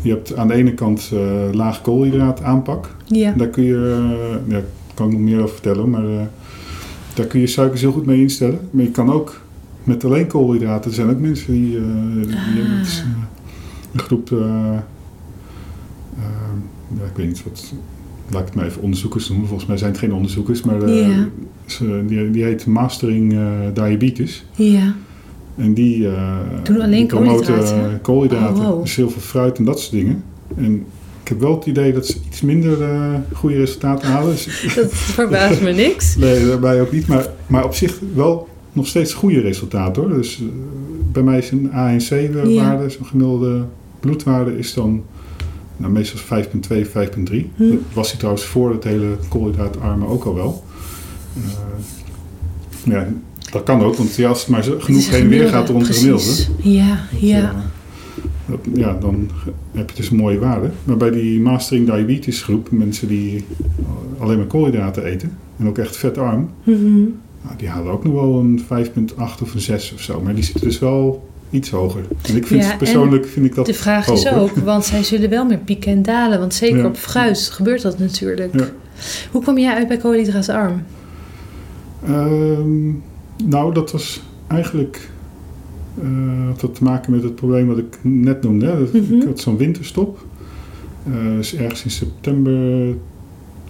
[0.03, 2.95] Je hebt aan de ene kant eh laag koolhydraat aanpak.
[3.07, 3.33] Ja.
[3.33, 4.63] Daar kun je, eh, ja, daar
[4.95, 6.21] kan ik nog meer over vertellen, maar eh,
[7.15, 8.59] daar kun je suikers heel goed mee instellen.
[8.71, 9.41] Maar je kan ook
[9.85, 11.81] met alleen koolhydraten, er zijn ook mensen die, die
[12.27, 12.59] Ah.
[12.59, 13.05] eh,
[13.93, 14.29] een groep,
[16.99, 17.73] ja, ik weet niet wat,
[18.31, 19.47] laat ik het maar even onderzoekers noemen.
[19.47, 21.29] Volgens mij zijn het geen onderzoekers, maar Ja.
[21.67, 23.39] ze, die, die heet Mastering
[23.75, 24.45] Diabetes.
[24.53, 24.95] Ja.
[25.59, 27.91] En die, eh, Doen alleen die promoten, koolhydraten?
[27.91, 28.81] eh, koolhydraten, Oh, wow.
[28.83, 30.23] dus fruit en dat soort dingen.
[30.57, 30.75] En
[31.23, 34.31] ik heb wel het idee dat ze iets minder eh, goede resultaten halen.
[34.31, 36.17] Dus, Dat verbaast me niks.
[36.17, 37.07] nee, daarbij ook niet.
[37.07, 40.13] Maar, maar op zich wel nog steeds goede resultaten hoor.
[40.15, 40.43] Dus
[41.13, 42.89] bij mij is een ANC-waarde, Ja.
[42.89, 43.65] zo'n gemiddelde
[44.01, 45.03] bloedwaarde, is dan
[45.77, 47.51] nou, meestal 5,2, 5,3.
[47.57, 47.69] Hm.
[47.69, 50.65] Dat was hij trouwens voor het hele koolhydraatarme ook al wel.
[52.85, 53.09] Ja,
[53.51, 55.93] dat kan ook, want ja, als het maar genoeg heen en weer gaat rond de
[55.93, 56.45] gemiddelde.
[56.63, 57.37] Ja, ja.
[57.39, 57.55] Ja.
[58.47, 59.31] Dat, ja, dan
[59.73, 60.71] heb je dus een mooie waarde.
[60.85, 63.45] Maar bij die Mastering Diabetes groep, mensen die
[64.19, 66.95] alleen maar koolhydraten eten en ook echt vetarm, Mhm.
[67.43, 70.21] nou, die halen ook nog wel een 5,8 of een 6 of zo.
[70.21, 72.03] Maar die zitten dus wel iets hoger.
[72.29, 75.31] En ik vind Ja, persoonlijk vind ik dat De vraag is ook, want zij zullen
[75.31, 76.39] wel meer pieken en dalen.
[76.39, 76.87] Want zeker Ja.
[76.87, 78.59] op fruit gebeurt dat natuurlijk.
[78.59, 78.69] Ja.
[79.31, 80.83] Hoe kwam jij uit bij koolhydraatarm?
[82.07, 82.89] Ehm,
[83.45, 85.11] nou, dat was eigenlijk
[86.03, 88.67] eh, had dat te maken met het probleem wat ik net noemde.
[88.67, 88.79] Hè.
[88.79, 89.15] Dat- Mhm.
[89.15, 90.25] Ik had zo'n winterstop.
[91.07, 92.95] Eh, dus ergens in september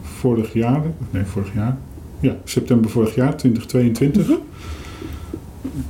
[0.02, 0.82] vorig jaar.
[1.10, 1.78] Nee, vorig jaar.
[2.20, 4.26] Ja, september vorig jaar, 2022.
[4.28, 4.36] Mhm.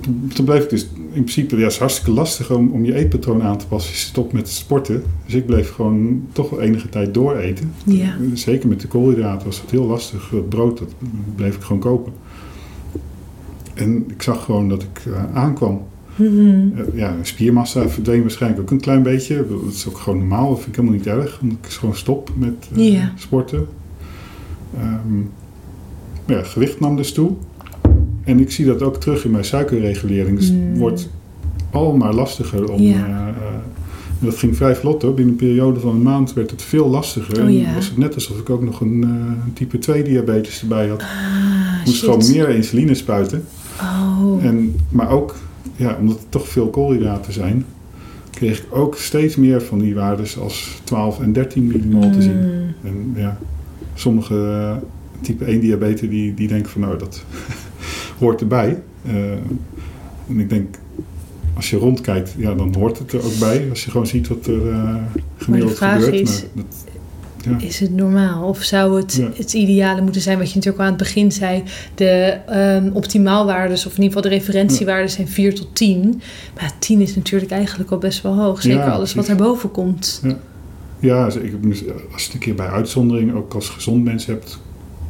[0.01, 2.95] Toen- Toen bleef ik dus in principe, ja, het is hartstikke lastig om, om je
[2.95, 3.93] eetpatroon aan te passen.
[3.93, 5.03] Je stopt met sporten.
[5.25, 7.73] Dus ik bleef gewoon toch wel enige tijd dooreten.
[7.85, 8.17] Ja.
[8.35, 10.31] Zeker met de koolhydraten was het heel lastig.
[10.31, 10.89] Het brood, dat
[11.35, 12.13] bleef ik gewoon kopen.
[13.79, 15.83] En ik zag gewoon dat ik eh, aankwam.
[16.17, 16.49] Mhm.
[16.77, 19.47] Eh, ja, spiermassa verdween waarschijnlijk ook een klein beetje.
[19.65, 20.49] Dat is ook gewoon normaal.
[20.49, 21.41] Dat vind ik helemaal niet erg.
[21.43, 23.67] Omdat ik gewoon stop met eh, sporten.
[24.77, 25.21] Ehm,
[26.25, 27.31] ja, gewicht nam dus toe.
[28.25, 30.39] En ik zie dat ook terug in mijn suikerregulering.
[30.39, 30.69] Dus Mm.
[30.69, 31.09] het wordt
[31.71, 32.81] al maar lastiger om...
[32.93, 35.15] En dat ging vrij vlot hoor.
[35.15, 37.43] Binnen een periode van een maand werd het veel lastiger.
[37.43, 39.07] Oh, en was het net alsof ik ook nog een
[39.55, 41.03] type 2 diabetes erbij had.
[41.03, 41.09] Ah,
[41.85, 42.05] moest shit.
[42.05, 43.45] gewoon meer insuline spuiten.
[43.81, 44.45] Oh.
[44.45, 45.35] En, maar ook,
[45.77, 47.65] ja, omdat het toch veel koolhydraten zijn,
[48.31, 52.37] kreeg ik ook steeds meer van die waardes als 12 en 13 millimol te zien.
[52.39, 52.75] Mm.
[52.89, 53.39] En ja,
[53.95, 54.77] sommige eh,
[55.21, 57.25] type 1 diabetes die, die denken van nou, dat
[58.19, 58.83] hoort erbij.
[59.07, 59.33] Eh,
[60.29, 60.77] en ik denk,
[61.55, 63.67] als je rondkijkt, ja, dan hoort het er ook bij.
[63.71, 64.95] Als je gewoon ziet wat er eh
[65.37, 66.15] gemiddeld gebeurt.
[66.15, 66.85] is- Maar dat,
[67.45, 67.59] ja.
[67.67, 68.49] Is het normaal?
[68.49, 69.29] Of zou het Ja.
[69.37, 71.63] het ideale moeten zijn, wat je natuurlijk al aan het begin zei,
[71.95, 76.21] de ehm optimaalwaardes, of in ieder geval de referentiewaarden zijn 4 tot 10.
[76.61, 78.63] Maar 10 is natuurlijk eigenlijk al best wel hoog.
[78.63, 80.23] Zeker alles wat erboven komt.
[81.01, 84.59] Ja, ik, als je het een keer bij uitzondering, ook als gezond mens hebt,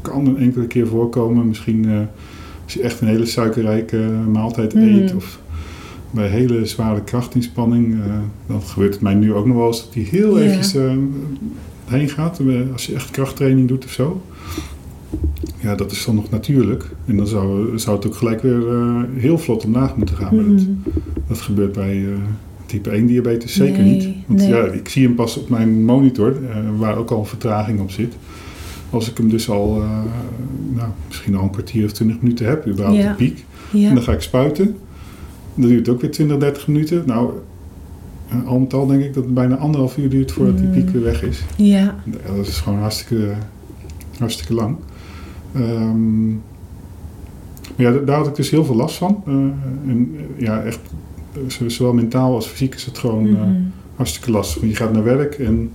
[0.02, 1.48] kan een enkele keer voorkomen.
[1.48, 1.98] Misschien eh,
[2.64, 3.96] als je echt een hele suikerrijke
[4.32, 4.84] maaltijd Mhm.
[4.84, 5.38] eet of
[6.10, 8.12] bij hele zware krachtinspanning, eh,
[8.46, 10.92] dan gebeurt het mij nu ook nog wel eens dat die heel eventjes eh,
[11.88, 12.38] heen gaat.
[12.40, 14.22] eh, Als je echt krachttraining doet of zo.
[15.60, 16.84] Ja, dat is dan nog natuurlijk.
[17.06, 20.36] En dan zou, zou het ook gelijk weer eh, heel vlot omlaag moeten gaan.
[20.36, 20.70] Maar dat, Mhm.
[21.28, 22.12] dat gebeurt bij eh,
[22.66, 24.08] type 1 diabetes zeker Nee, niet.
[24.26, 24.48] Want nee.
[24.48, 26.36] ja, ik zie hem pas op mijn monitor,
[26.78, 28.14] waar ook al een vertraging op zit.
[28.90, 29.82] Als ik hem dus al,
[30.74, 33.08] nou, misschien al een kwartier of 20 minuten heb, überhaupt Ja.
[33.08, 33.44] de piek.
[33.70, 33.88] Ja.
[33.88, 34.76] En dan ga ik spuiten.
[35.54, 37.02] Dan duurt het ook weer 20, 30 minuten.
[37.06, 37.30] Nou,
[38.46, 40.72] al met al denk ik dat het bijna anderhalf uur duurt voordat die Mm.
[40.72, 41.42] piek weer weg is.
[41.56, 41.94] ja.
[42.36, 43.32] Dat is gewoon hartstikke,
[44.18, 44.76] hartstikke lang.
[45.54, 49.22] Ehm, maar ja, da- daar had ik dus heel veel last van.
[49.26, 49.32] Eh,
[49.90, 50.80] en eh, ja, echt,
[51.32, 53.42] eh, zo- zowel mentaal als fysiek is het gewoon Mhm.
[53.96, 54.60] hartstikke lastig.
[54.60, 55.70] Want je gaat naar werk en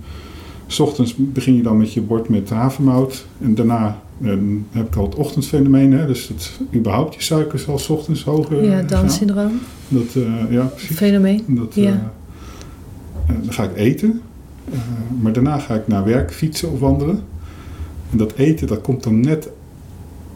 [0.66, 3.26] s ochtends begin je dan met je bord met havermout.
[3.42, 3.98] En daarna
[4.70, 5.92] heb ik al het ochtendfenomeen.
[5.92, 9.58] Hè, dus het, überhaupt je suiker zal s ochtends hoger ja, Down-syndroom, gaan.
[9.88, 10.12] Dat,
[10.50, 10.96] ja, precies.
[10.96, 11.42] fenomeen.
[11.48, 12.12] Dat, Ja.
[13.26, 14.20] Eh, dan ga ik eten.
[14.72, 14.78] Eh,
[15.20, 17.22] maar daarna ga ik naar werk fietsen of wandelen.
[18.10, 19.50] En dat eten, dat komt dan net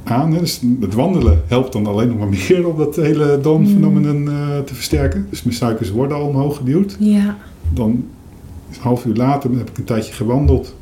[0.05, 0.33] aan.
[0.33, 0.39] Hè.
[0.39, 4.75] Dus het wandelen helpt dan alleen nog maar meer om dat hele Dawn-fenomeen eh, te
[4.75, 5.27] versterken.
[5.31, 6.97] Dus mijn suikers worden al omhoog geduwd.
[6.99, 7.37] Ja.
[7.73, 10.75] Dan een half uur later heb ik een tijdje gewandeld.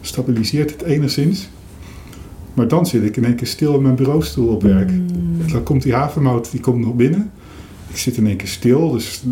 [0.00, 1.48] Stabiliseert het enigszins.
[2.54, 4.90] Maar dan zit ik in één keer stil in mijn bureaustoel op werk.
[4.90, 5.52] Mm.
[5.52, 7.30] Dan komt die havermout, die komt nog binnen.
[7.90, 9.22] Ik zit in één keer stil, dus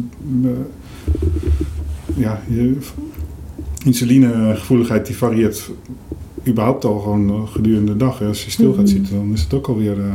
[2.19, 2.77] ja, je
[3.85, 5.71] insulinegevoeligheid die varieert
[6.47, 8.19] überhaupt al gewoon eh, gedurende de dag.
[8.19, 8.27] hè.
[8.27, 8.95] Als je stil gaat Mhm.
[8.95, 10.13] zitten, dan is het ook alweer eh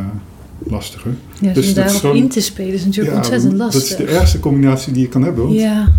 [0.67, 1.11] lastiger.
[1.41, 3.97] Ja, Dus is daarop zo'n- in te spelen is natuurlijk Ja, ontzettend Dat is lastig.
[3.97, 5.51] de ergste combinatie die je kan hebben.
[5.51, 5.91] Ja.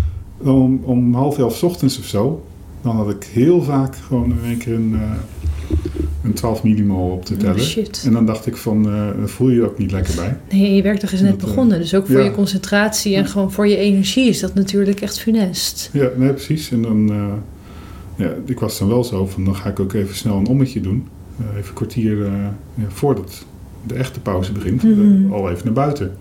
[0.43, 2.45] om, om half elf 's ochtends of zo,
[2.81, 5.11] dan had ik heel vaak gewoon in één keer een, eh,
[6.25, 7.59] een 12 millimol op te Oh, tellen.
[7.59, 8.03] shit.
[8.05, 10.37] En dan dacht ik van, daar voel je je ook niet lekker bij.
[10.59, 11.79] Nee, je werkdag is net Dat, eh, begonnen.
[11.79, 12.23] Dus ook voor ja.
[12.23, 15.89] je concentratie en gewoon voor je energie is dat natuurlijk echt funest.
[15.93, 16.71] Ja, nee, precies.
[16.71, 17.33] En dan, eh,
[18.25, 20.81] ja, ik was dan wel zo van, dan ga ik ook even snel een ommetje
[20.81, 21.07] doen.
[21.39, 22.55] Even een kwartier ja,
[22.87, 23.45] voordat
[23.87, 25.31] de echte pauze begint, Mhm.
[25.33, 26.11] al even naar buiten.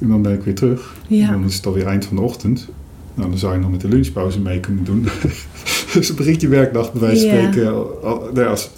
[0.00, 0.94] En dan ben ik weer terug.
[1.08, 1.30] En Ja.
[1.30, 2.68] dan is het alweer eind van de ochtend.
[3.14, 5.06] Nou, dan zou je nog met de lunchpauze mee kunnen doen.
[5.92, 7.50] dus begint je werkdag bij wijze van Ja.
[7.52, 7.74] spreken.
[8.02, 8.70] al- nou als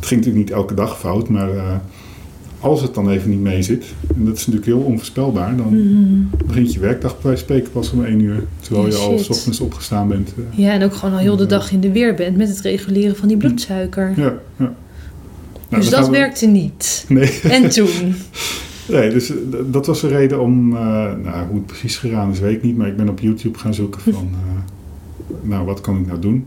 [0.00, 1.74] het, ging natuurlijk niet elke dag fout, maar eh,
[2.60, 3.84] als het dan even niet mee zit,
[4.16, 6.46] en dat is natuurlijk heel onvoorspelbaar, dan Mhm.
[6.46, 8.44] begint je werkdag bij spreken pas om één uur.
[8.60, 10.34] Terwijl Ja, je al s ochtends opgestaan bent.
[10.36, 10.58] eh.
[10.58, 13.16] Ja, en ook gewoon al heel de dag in de weer bent met het reguleren
[13.16, 14.12] van die bloedsuiker.
[14.16, 14.74] ja, ja.
[15.68, 17.04] Nou, dus dat we- werkte niet.
[17.08, 18.14] Nee, En toen?
[18.88, 19.36] nee dus eh,
[19.70, 22.86] dat was de reden om, nou, hoe het precies gegaan is, weet ik niet, maar
[22.88, 24.30] ik ben op YouTube gaan zoeken van,
[25.42, 26.46] nou, wat kan ik nou doen?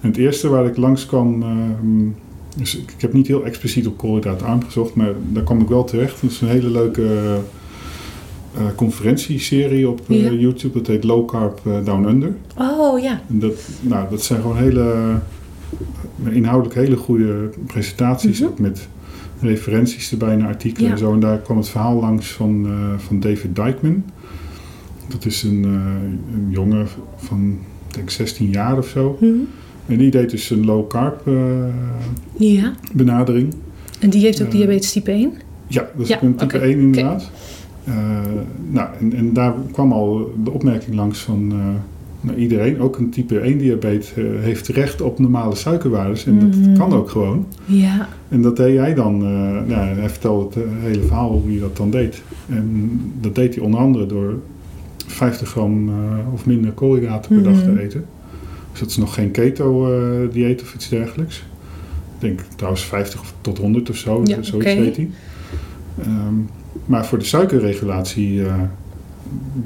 [0.00, 2.08] En het eerste waar ik langs kwam, ehm,
[2.56, 5.84] dus ik, ik heb niet heel expliciet op koolhydraatarm gezocht, maar daar kwam ik wel
[5.84, 6.20] terecht.
[6.20, 7.36] Dat is een hele leuke
[8.54, 10.30] eh, conferentieserie op eh, Ja.
[10.30, 10.78] YouTube.
[10.78, 12.34] Dat heet Low Carb eh, Down Under.
[12.58, 13.20] Oh ja.
[13.28, 14.92] En dat, nou, dat zijn gewoon hele,
[16.24, 18.40] eh, inhoudelijk hele goede presentaties.
[18.40, 18.48] Mhm.
[18.48, 18.88] Ook met
[19.40, 20.92] referenties erbij naar artikelen Ja.
[20.92, 21.12] en zo.
[21.12, 24.04] En daar kwam het verhaal langs van, eh, van David Dijkman.
[25.08, 29.16] Dat is een, eh, een jongen van, ik denk 16 jaar of zo.
[29.20, 29.32] Mhm.
[29.86, 31.34] En die deed dus een low carb eh,
[32.36, 32.72] Ja.
[32.92, 33.54] benadering.
[34.00, 35.32] En die heeft ook Eh, diabetes type 1?
[35.66, 37.30] Ja, dat is Ja, type oké, 1 inderdaad.
[37.84, 37.94] Eh,
[38.70, 41.52] nou, en, en daar kwam al de opmerking langs van
[42.20, 46.26] nou, iedereen, ook een type 1 diabetes, heeft recht op normale suikerwaardes.
[46.26, 46.62] En Mhm.
[46.68, 47.46] dat kan ook gewoon.
[47.64, 48.08] Ja.
[48.28, 49.28] En dat deed hij dan, eh,
[49.68, 52.22] nou, hij vertelde het hele verhaal hoe hij dat dan deed.
[52.48, 54.34] En dat deed hij onder andere door
[55.06, 55.90] 50 gram
[56.32, 57.74] of minder koolhydraten per dag Mhm.
[57.74, 58.04] te eten.
[58.78, 61.36] Dus dat is nog geen keto-dieet of iets dergelijks.
[61.36, 64.64] Ik denk trouwens 50 of tot 100 of zo, Ja, zoiets oké.
[64.64, 65.08] deed hij.
[66.02, 66.34] Ehm,
[66.86, 68.54] maar voor de suikerregulatie eh,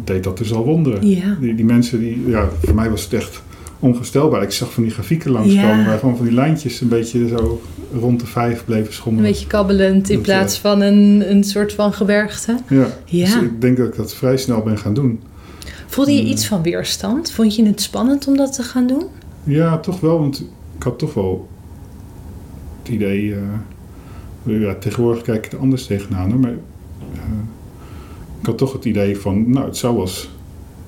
[0.05, 1.09] deed dat dus al wonderen.
[1.09, 1.37] Ja.
[1.41, 3.43] Die, die mensen, die, ja, voor mij was het echt
[3.79, 4.43] onvoorstelbaar.
[4.43, 5.85] Ik zag van die grafieken langskomen Ja.
[5.87, 7.61] waar gewoon van die lijntjes een beetje zo
[7.95, 9.31] rond de vijf bleven Een schommelen.
[9.31, 12.57] beetje kabbelend in Dat, plaats eh, van een, een soort van gebergte.
[12.69, 13.25] Ja, Ja.
[13.25, 15.21] dus ik denk dat ik dat vrij snel ben gaan doen.
[15.91, 16.29] Voelde je Mm.
[16.29, 17.31] iets van weerstand?
[17.33, 19.03] Vond je het spannend om dat te gaan doen?
[19.45, 20.41] Ja, toch wel, want
[20.77, 21.49] ik had toch wel
[22.83, 23.35] het idee...
[23.35, 26.51] eh, ja, tegenwoordig kijk ik er anders tegenaan, hoor, maar
[27.15, 27.21] eh,
[28.41, 29.51] ik had toch het idee van...
[29.51, 30.31] Nou, het zou wel eens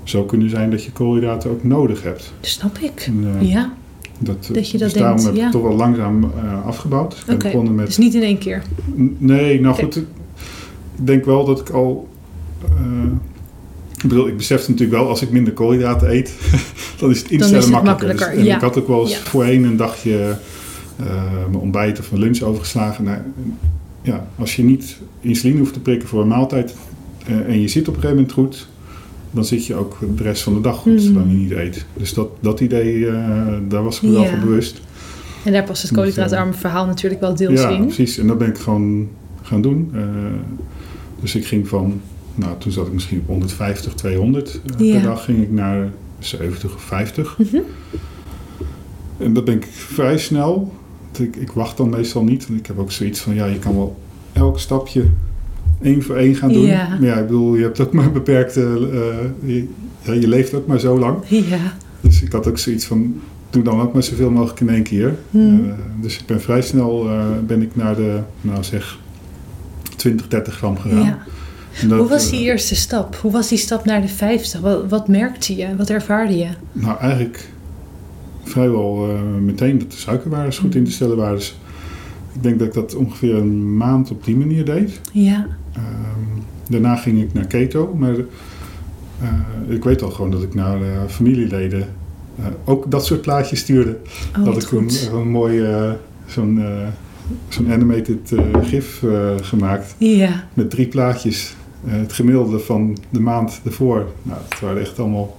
[0.03, 2.33] zo kunnen zijn dat je koolhydraten ook nodig hebt.
[2.41, 3.01] Snap ik.
[3.07, 3.73] En, eh, Ja,
[4.19, 5.51] dat, dat je dat dus daarom heb ik ja.
[5.51, 6.31] toch wel langzaam
[6.65, 7.25] afgebouwd.
[7.31, 7.37] Oké.
[7.37, 8.63] begonnen met Dus niet in één keer.
[8.99, 9.97] N- Nee, nou goed.
[9.97, 10.07] Ik
[10.97, 12.09] denk wel dat ik al.
[14.03, 16.35] Ik bedoel, ik besefte natuurlijk wel, als ik minder koolhydraten eet,
[16.99, 18.07] dan is het instellen is het makkelijker.
[18.07, 18.55] makkelijker, Dus- en ja.
[18.55, 19.19] ik had ook wel eens Ja.
[19.19, 20.37] voorheen een dagje
[20.97, 21.07] eh,
[21.51, 23.05] mijn ontbijt of mijn lunch overgeslagen.
[23.05, 23.19] Nou,
[24.03, 26.75] ja, als je niet insuline hoeft te prikken voor een maaltijd
[27.27, 28.69] eh, en je zit op een gegeven moment goed,
[29.31, 31.03] dan zit je ook de rest van de dag goed, Mhm.
[31.03, 31.85] zolang je niet eet.
[31.97, 33.15] Dus dat, dat idee, eh,
[33.69, 34.29] daar was ik me wel Ja.
[34.31, 34.81] van bewust.
[35.45, 37.85] En daar past het Dus, koolhydraatarme verhaal natuurlijk wel deels Ja, in.
[37.85, 38.19] precies.
[38.19, 39.09] En dat ben ik gewoon
[39.43, 39.93] gaan doen.
[41.21, 42.01] Dus ik ging van,
[42.35, 44.93] nou toen zat ik misschien op 150, 200 eh, Ja.
[44.93, 47.39] per dag, ging ik naar 70 of 50.
[47.39, 47.57] Mhm.
[49.19, 50.73] En dat ben ik vrij snel.
[51.19, 53.75] Ik, ik wacht dan meestal niet, want ik heb ook zoiets van, ja, je kan
[53.75, 53.99] wel
[54.33, 55.05] elk stapje
[55.83, 56.63] één voor één gaan doen.
[56.63, 56.89] Ja.
[56.89, 58.61] Maar ja, ik bedoel, je hebt ook maar beperkte,
[58.93, 59.69] eh, je,
[60.03, 61.19] ja, je leeft ook maar zo lang.
[61.29, 61.59] Ja.
[62.01, 65.15] Dus ik had ook zoiets van, doe dan ook maar zoveel mogelijk in één keer.
[65.33, 65.43] Eh,
[66.01, 68.99] dus ik ben vrij snel eh, ben ik naar de, nou zeg,
[69.97, 71.05] 20, 30 gram gegaan.
[71.05, 71.19] ja.
[71.89, 73.17] Dat, Hoe was eh, die eerste stap?
[73.17, 74.61] Hoe was die stap naar de 50?
[74.61, 75.77] Wat, wat merkte je?
[75.77, 76.49] Wat ervaarde je?
[76.73, 77.49] nou, eigenlijk
[78.45, 81.37] vrijwel eh, meteen dat de suikerwaardes goed in te stellen waren.
[81.37, 81.57] Dus
[82.33, 85.01] ik denk dat ik dat ongeveer een maand op die manier deed.
[85.13, 85.47] Ja.
[85.73, 88.15] Ehm, daarna ging ik naar keto, maar
[89.21, 89.29] eh,
[89.69, 91.87] ik weet al gewoon dat ik naar eh, familieleden
[92.39, 93.97] eh, ook dat soort plaatjes stuurde.
[94.39, 95.91] Oh, dat ik een, een mooi eh,
[96.27, 96.87] zo'n eh,
[97.49, 100.45] zo'n animated eh, gif eh, gemaakt Ja.
[100.55, 101.55] met drie plaatjes.
[101.87, 104.07] Eh, het gemiddelde van de maand ervoor.
[104.23, 105.37] Nou, het waren echt allemaal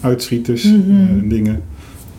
[0.00, 0.74] uitschieters Mhm.
[0.90, 1.54] eh, en dingen.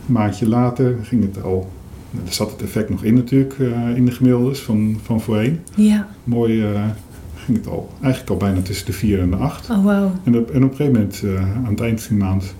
[0.06, 1.70] Een maandje later ging het al.
[2.10, 5.60] nou, Er zat het effect nog in natuurlijk, eh, in de gemiddeldes van, van voorheen.
[5.74, 6.08] Ja.
[6.24, 6.64] Mooi
[7.44, 9.70] ging het al, eigenlijk al bijna tussen de 4 en de 8.
[9.70, 10.10] Oh, wauw.
[10.24, 11.22] En op, en op een gegeven moment,
[11.64, 12.54] aan het eind van de maand,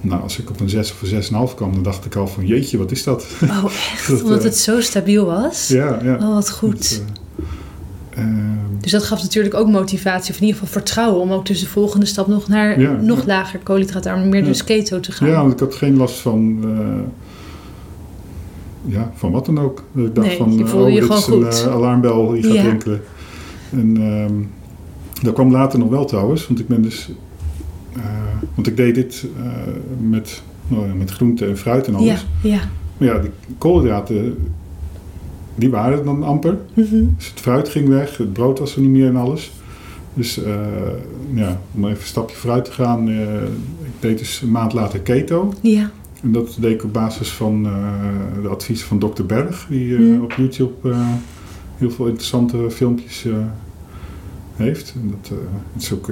[0.00, 1.08] nou, als ik op een 6 of een
[1.48, 3.26] 6,5 kwam, dan dacht ik al van jeetje, wat is dat?
[3.42, 4.08] Oh, echt?
[4.08, 5.68] Dat, Omdat het zo stabiel was?
[5.68, 6.14] ja, ja.
[6.14, 6.90] Oh, wat goed.
[6.90, 7.02] Dat,
[8.80, 11.66] Dus dat gaf natuurlijk ook motivatie, of in ieder geval vertrouwen, om ook dus de
[11.66, 13.26] volgende stap nog naar Ja, nog ja.
[13.26, 14.46] lager koolhydraatarm, meer Ja.
[14.46, 15.28] dus keto te gaan.
[15.28, 17.02] Ja, want ik had geen last van, eh,
[18.92, 19.84] ja, van wat dan ook.
[19.94, 21.66] Ik dacht Nee, van, je voelde je dit is gewoon een goed.
[21.66, 22.62] eh, alarmbel die gaat Ja.
[22.62, 23.00] rinkelen.
[23.70, 24.34] En ehm,
[25.24, 27.10] dat kwam later nog wel trouwens, want ik ben dus,
[27.96, 28.02] eh,
[28.54, 29.26] want ik deed dit
[30.00, 32.26] met, nou, ja, met groente en fruit en ja, alles.
[32.42, 32.60] ja.
[32.98, 34.36] Maar ja, die koolhydraten,
[35.54, 36.58] die waren er dan amper.
[36.74, 37.04] Mhm.
[37.16, 39.52] Dus het fruit ging weg, het brood was er niet meer en alles.
[40.14, 40.54] Dus eh,
[41.34, 43.42] ja, om even een stapje vooruit te gaan, eh,
[43.82, 45.52] ik deed dus een maand later keto.
[45.60, 45.90] ja.
[46.22, 49.22] En dat deed ik op basis van eh, de adviezen van Dr.
[49.22, 50.22] Berg, die Hmm.
[50.22, 50.94] op YouTube
[51.76, 53.26] heel veel interessante filmpjes
[54.56, 54.94] heeft.
[55.02, 55.38] En dat,
[55.72, 56.10] het is ook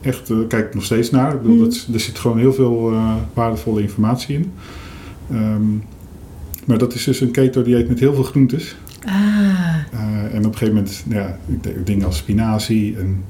[0.00, 1.34] echt, daar kijk ik nog steeds naar.
[1.34, 1.64] Ik bedoel, Hmm.
[1.64, 2.92] dat, er zit gewoon heel veel
[3.34, 4.52] waardevolle informatie in.
[5.30, 5.62] Ehm,
[6.66, 8.76] maar dat is dus een keto-dieet met heel veel groentes.
[9.04, 9.12] Ah,
[9.92, 13.24] Eh, en op een gegeven moment, nou ja, ik deed dingen als spinazie en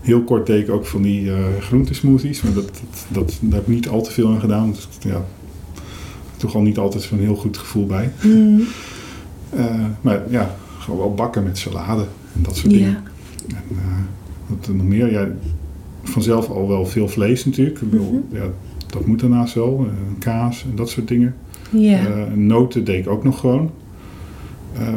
[0.00, 2.42] heel kort deed ik ook van die eh groentesmoothies.
[2.42, 4.70] Maar dat, dat, dat, daar heb ik niet al te veel aan gedaan.
[4.72, 5.24] Dus, ja,
[6.36, 8.12] toch al niet altijd zo'n heel goed gevoel bij.
[8.22, 8.60] Mhm.
[9.50, 12.78] Eh, maar ja, gewoon wel bakken met salade en dat soort ja.
[12.78, 13.02] dingen.
[13.48, 13.76] En, eh,
[14.46, 15.10] wat er nog meer?
[15.10, 15.28] Ja,
[16.02, 17.80] vanzelf al wel veel vlees natuurlijk.
[17.82, 18.04] Mhm.
[18.32, 18.44] ja,
[18.86, 19.86] dat moet daarnaast wel.
[20.18, 21.34] Kaas en dat soort dingen.
[21.70, 21.98] Ja.
[21.98, 23.70] Eh, noten deed ik ook nog gewoon.
[24.78, 24.88] Eh,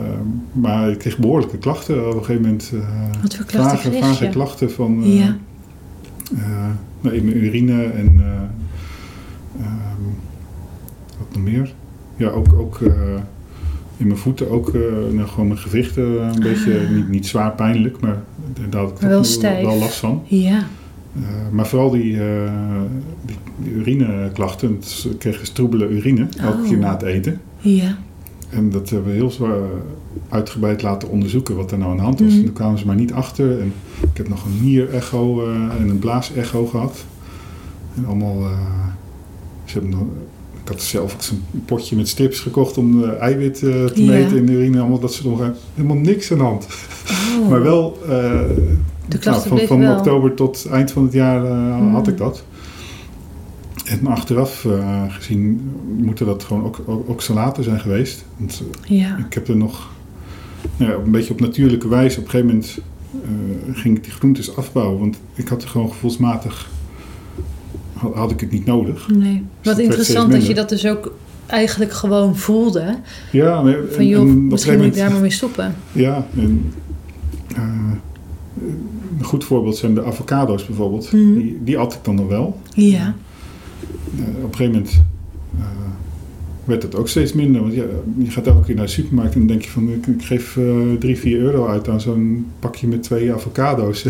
[0.52, 2.72] maar ik kreeg behoorlijke klachten op een gegeven moment.
[2.74, 5.36] eh, Wat voor klachten vage, klachten van Ja.
[7.02, 8.32] nou, in mijn urine en eh,
[9.66, 10.02] ehm,
[11.18, 11.74] wat nog meer.
[12.16, 12.80] Ja, ook, ook
[13.98, 14.74] in mijn voeten, ook
[15.14, 18.24] nou, gewoon mijn gewrichten een beetje, niet, niet zwaar pijnlijk, maar
[18.70, 19.10] daar had ik Ah.
[19.10, 20.22] Wel wel last van.
[20.26, 20.64] Ja.
[21.16, 21.22] Eh,
[21.52, 22.52] maar vooral die, eh,
[23.26, 26.68] die, die urineklachten, dus ik kreeg stroebele urine, elke Oh.
[26.68, 27.42] keer na het eten.
[27.58, 27.98] Ja.
[28.50, 29.58] En dat hebben we heel zwaar
[30.30, 32.28] uitgebreid laten onderzoeken wat er nou aan de hand was.
[32.30, 32.38] Mhm.
[32.38, 33.60] En toen kwamen ze maar niet achter.
[33.62, 37.06] En ik heb nog een nierecho eh en een blaasecho gehad.
[37.98, 38.42] En allemaal...
[38.42, 38.58] eh,
[39.66, 40.02] ze hebben nog,
[40.64, 44.12] ik had zelf ook zo'n potje met strips gekocht om de eiwit eh, te Ja.
[44.12, 44.80] meten in de urine.
[44.80, 46.68] Allemaal dat ze nog eh, helemaal niks aan de hand.
[47.42, 47.48] Oh.
[47.50, 47.98] Maar wel...
[49.24, 51.92] nou, van oktober tot eind van het jaar eh, Mhm.
[51.94, 52.44] had ik dat.
[53.86, 58.26] En achteraf eh, gezien moeten dat gewoon ook, ook, oxalaten zijn geweest.
[58.38, 59.18] Want eh, Ja.
[59.18, 59.92] ik heb er nog
[60.78, 62.18] nou ja, een beetje op natuurlijke wijze.
[62.20, 62.80] Op een gegeven moment
[63.72, 65.00] ging ik die groentes afbouwen.
[65.00, 66.70] Want ik had er gewoon gevoelsmatig...
[67.94, 69.10] Had, had ik het niet nodig.
[69.10, 69.44] Nee.
[69.62, 71.14] dat Wat interessant dat je dat dus ook
[71.48, 72.98] eigenlijk gewoon voelde.
[73.32, 75.76] Ja, maar, Van joh, en misschien moet ik daar maar mee stoppen.
[75.92, 76.72] Ja, en,
[79.18, 81.12] een goed voorbeeld zijn de avocado's bijvoorbeeld.
[81.12, 81.34] Mhm.
[81.34, 82.60] Die, die at ik dan nog wel.
[82.74, 83.16] Ja.
[84.18, 85.02] Eh, op een gegeven moment
[85.60, 85.66] eh,
[86.64, 87.62] werd het ook steeds minder.
[87.62, 87.84] Want ja,
[88.18, 90.58] je gaat elke keer naar de supermarkt en dan denk je van ik, ik geef
[90.58, 90.64] eh
[91.00, 94.04] 3, 4 euro uit aan zo'n pakje met twee avocado's.
[94.04, 94.10] de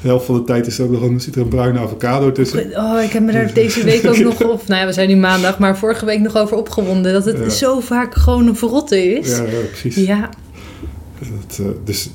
[0.00, 2.58] helft van de tijd is er ook nog een, zit er een bruine avocado tussen.
[2.76, 4.66] Oh, ik heb me daar deze week ook nog op.
[4.66, 7.12] Nou ja, we zijn nu maandag, maar vorige week nog over opgewonden.
[7.12, 7.48] Dat het Ja.
[7.48, 9.36] zo vaak gewoon een verrotte is.
[9.36, 9.94] Ja, ja precies.
[10.06, 10.28] Ja.
[11.18, 12.10] Dat, eh, dus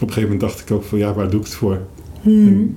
[0.00, 1.80] een gegeven moment dacht ik ook van ja, waar doe ik het voor?
[2.20, 2.76] Hmm.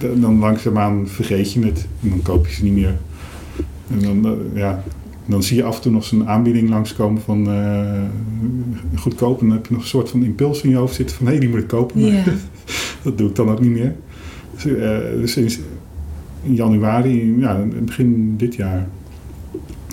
[0.00, 2.98] En dan langzaamaan vergeet je het en dan koop je ze niet meer.
[3.90, 4.82] En dan, eh, ja,
[5.26, 8.02] dan zie je af en toe nog zo'n aanbieding langskomen van eh,
[8.94, 9.40] goedkoop.
[9.40, 11.38] En dan heb je nog een soort van impuls in je hoofd zitten van hé,
[11.38, 12.00] die moet ik kopen.
[12.00, 12.24] Maar
[13.02, 13.94] dat doe ik dan ook niet meer.
[14.54, 15.58] Dus, eh, dus sinds
[16.42, 18.88] in januari, ja, begin dit jaar,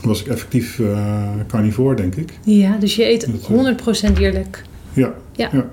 [0.03, 2.33] was ik effectief eh carnivore, denk ik.
[2.43, 4.63] Ja, dus je eet Dat, eh, 100% eerlijk.
[4.93, 5.13] Ja.
[5.31, 5.69] Ja.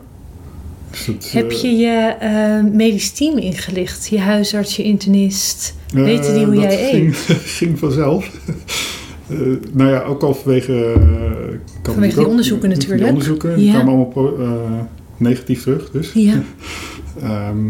[0.94, 4.09] Dus dat, Heb eh, je je eh, medisch team ingelicht?
[4.09, 5.74] Je huisarts, je internist?
[5.94, 7.16] Eh, Weten die hoe jij ging,
[7.59, 8.30] ging vanzelf.
[9.28, 9.38] Eh,
[9.72, 10.92] nou ja, ook al vanwege...
[10.92, 13.09] eh, natuurlijk die ook- onderzoeken die natuurlijk.
[13.09, 13.72] onderzoeken, die Ja.
[13.72, 14.80] kwamen allemaal eh,
[15.16, 15.90] negatief terug.
[15.90, 16.12] Dus.
[16.14, 16.42] Ja.
[17.22, 17.64] Ehm,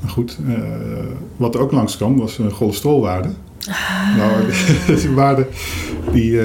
[0.00, 0.54] maar goed, eh,
[1.36, 3.28] wat er ook langs kwam was een cholesterolwaarde.
[3.68, 4.16] Ah.
[4.16, 4.32] Nou,
[5.00, 5.46] die waarde,
[6.12, 6.40] die...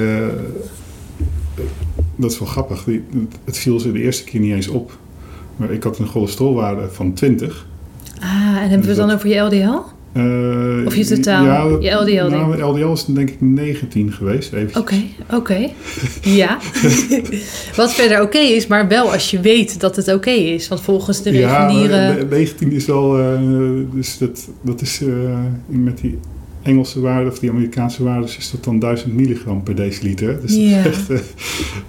[2.22, 2.84] eh, dat is wel grappig.
[2.84, 3.04] Die,
[3.44, 4.98] het viel ze de eerste keer niet eens op.
[5.56, 7.66] Maar ik had een cholesterolwaarde van 20.
[8.20, 9.78] Ah, en hebben we het dan over je LDL?
[10.12, 11.44] Eh, Of je totaal,
[11.80, 14.52] Ja, je LDL Nou, LDL is denk ik 19 geweest.
[14.52, 14.80] Even.
[14.80, 14.94] Oké,
[15.30, 15.70] oké.
[16.22, 16.58] Ja.
[17.76, 20.68] Wat verder oké is, maar wel als je weet dat het oké is.
[20.68, 22.14] Want volgens de Ja, reguliere...
[22.14, 23.18] maar 19 is wel...
[23.18, 23.38] eh,
[23.92, 25.08] dus dat, dat is eh,
[25.66, 26.18] met die
[26.62, 30.40] Engelse waarde of die Amerikaanse waardes is dat dan 1000 milligram per deciliter.
[30.42, 30.82] Dus, Ja.
[30.82, 31.18] dat, is echt, eh,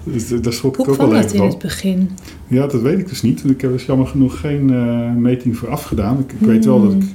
[0.12, 1.48] dus daar schrok ik Hoe ook wel dat even in van.
[1.48, 2.10] het begin?
[2.46, 3.44] Ja, dat weet ik dus niet.
[3.50, 6.18] Ik heb er jammer genoeg geen eh, meting voor afgedaan.
[6.18, 6.98] Ik, ik weet wel dat ik...
[7.00, 7.08] Hmm.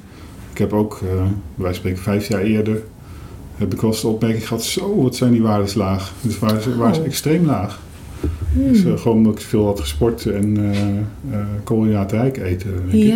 [0.52, 1.24] Ik heb ook, eh
[1.56, 2.82] wij spreken vijf jaar eerder...
[3.56, 4.64] heb ik wel eens de opmerking gehad...
[4.64, 6.14] Zo, wat zijn die waardes laag.
[6.22, 7.08] Dus waren ze, waren ze Oh.
[7.08, 7.82] extreem laag.
[8.54, 8.72] Hmm.
[8.74, 10.58] Dus gewoon omdat ik veel had gesport en
[11.64, 12.72] koolhydraatrijk eten.
[12.92, 13.14] denk ik.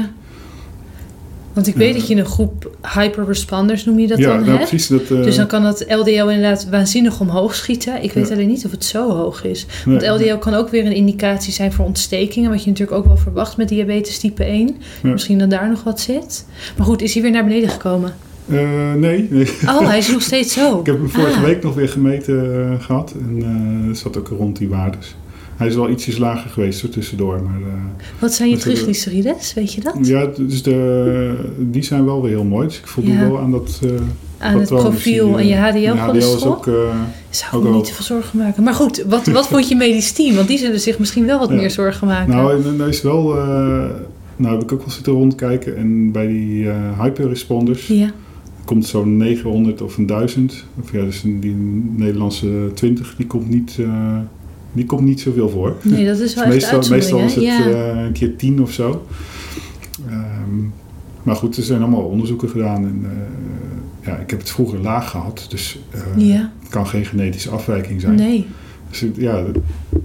[1.53, 4.57] Want ik weet dat je een groep hyperresponders, noem je dat ja, dan, nou, hè?
[4.57, 4.87] precies.
[4.87, 8.03] Dat, eh, Dus dan kan dat LDL inderdaad waanzinnig omhoog schieten.
[8.03, 8.33] Ik weet Ja.
[8.33, 9.65] alleen niet of het zo hoog is.
[9.85, 12.49] nee, Want LDL kan ook weer een indicatie zijn voor ontstekingen.
[12.49, 14.75] Wat je natuurlijk ook wel verwacht met diabetes type 1.
[15.03, 15.09] Ja.
[15.11, 16.45] Misschien dat daar nog wat zit.
[16.77, 18.13] Maar goed, is hij weer naar beneden gekomen?
[18.49, 19.47] eh, nee, nee.
[19.69, 20.79] Oh, hij is nog steeds zo.
[20.79, 21.43] Ik heb hem vorige Ah.
[21.43, 23.13] week nog weer gemeten eh, gehad.
[23.19, 25.15] En zat ook rond die waardes.
[25.57, 27.41] Hij is wel ietsjes lager geweest er tussendoor.
[27.43, 27.73] Maar eh,
[28.19, 29.53] Wat zijn je triglycerides?
[29.53, 29.97] Weet je dat?
[30.01, 32.67] ja, dus de, die zijn wel weer heel mooi.
[32.67, 33.19] Dus ik voldoe Ja.
[33.29, 33.89] wel aan dat eh
[34.37, 36.35] Aan het profiel die, en je HDL-cholesterol?
[36.35, 36.67] is ook...
[36.67, 36.73] eh,
[37.29, 38.63] Zou ook ik me wel- niet te veel zorgen maken.
[38.63, 40.35] Maar goed, wat, wat vond je medisch team?
[40.35, 41.55] Want die zullen zich misschien wel wat Ja.
[41.55, 42.33] meer zorgen maken.
[42.35, 43.23] nou, en, en er is wel...
[44.35, 45.77] nou, heb ik ook wel zitten rondkijken.
[45.77, 46.69] En bij die
[47.01, 47.87] hyperresponders...
[47.87, 48.11] ja.
[48.65, 50.65] komt zo'n 900 of een 1000.
[50.83, 51.55] Of ja, dus die
[51.95, 53.77] Nederlandse 20, die komt niet,
[54.73, 55.75] die komt niet zoveel voor.
[55.81, 57.65] Nee, dat is wel echt meestal, meestal is het Ja.
[57.69, 59.05] eh, een keer 10 of zo.
[60.09, 60.59] Ehm,
[61.23, 62.83] maar goed, er zijn allemaal onderzoeken gedaan.
[62.85, 66.51] En, eh, ja, ik heb het vroeger laag gehad, dus eh, ja.
[66.59, 68.15] het kan geen genetische afwijking zijn.
[68.15, 68.45] Nee.
[68.89, 69.43] Dus het- ja,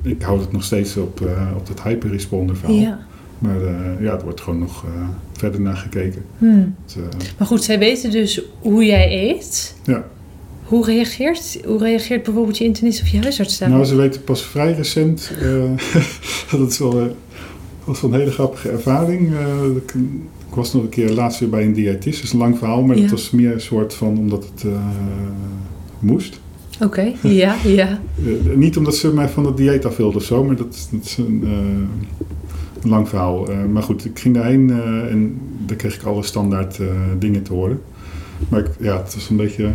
[0.02, 1.20] ik hou het nog steeds op,
[1.56, 2.76] op dat hyperresponder verhaal.
[2.76, 2.98] Ja.
[3.38, 3.56] Maar
[4.00, 4.84] ja, er wordt gewoon nog
[5.32, 6.22] verder naar gekeken.
[6.38, 6.74] Hmm.
[6.86, 9.74] Het, Maar goed, zij weten dus hoe jij eet.
[9.84, 10.04] ja.
[10.68, 13.76] Hoe reageert, hoe reageert bijvoorbeeld je internist of je huisarts daarop?
[13.78, 15.32] Nou, ze weten pas vrij recent.
[15.40, 15.62] eh,
[16.60, 17.06] dat is wel, eh,
[17.84, 19.32] was wel een hele grappige ervaring.
[19.34, 19.94] Eh, ik,
[20.48, 22.16] ik was nog een keer laatst weer bij een diëtist.
[22.16, 23.02] Dat is een lang verhaal, maar Ja.
[23.02, 24.72] het was meer een soort van omdat het eh,
[25.98, 26.40] moest.
[26.82, 28.00] Oké, ja, ja.
[28.26, 31.04] Eh, niet omdat ze mij van het dieet af wilden of zo, maar dat, dat
[31.04, 33.48] is een, eh, een lang verhaal.
[33.50, 36.86] Eh, maar goed, ik ging daarheen eh, en daar kreeg ik alle standaard eh,
[37.18, 37.80] dingen te horen.
[38.48, 39.70] Maar ik, ja, het was een beetje eh,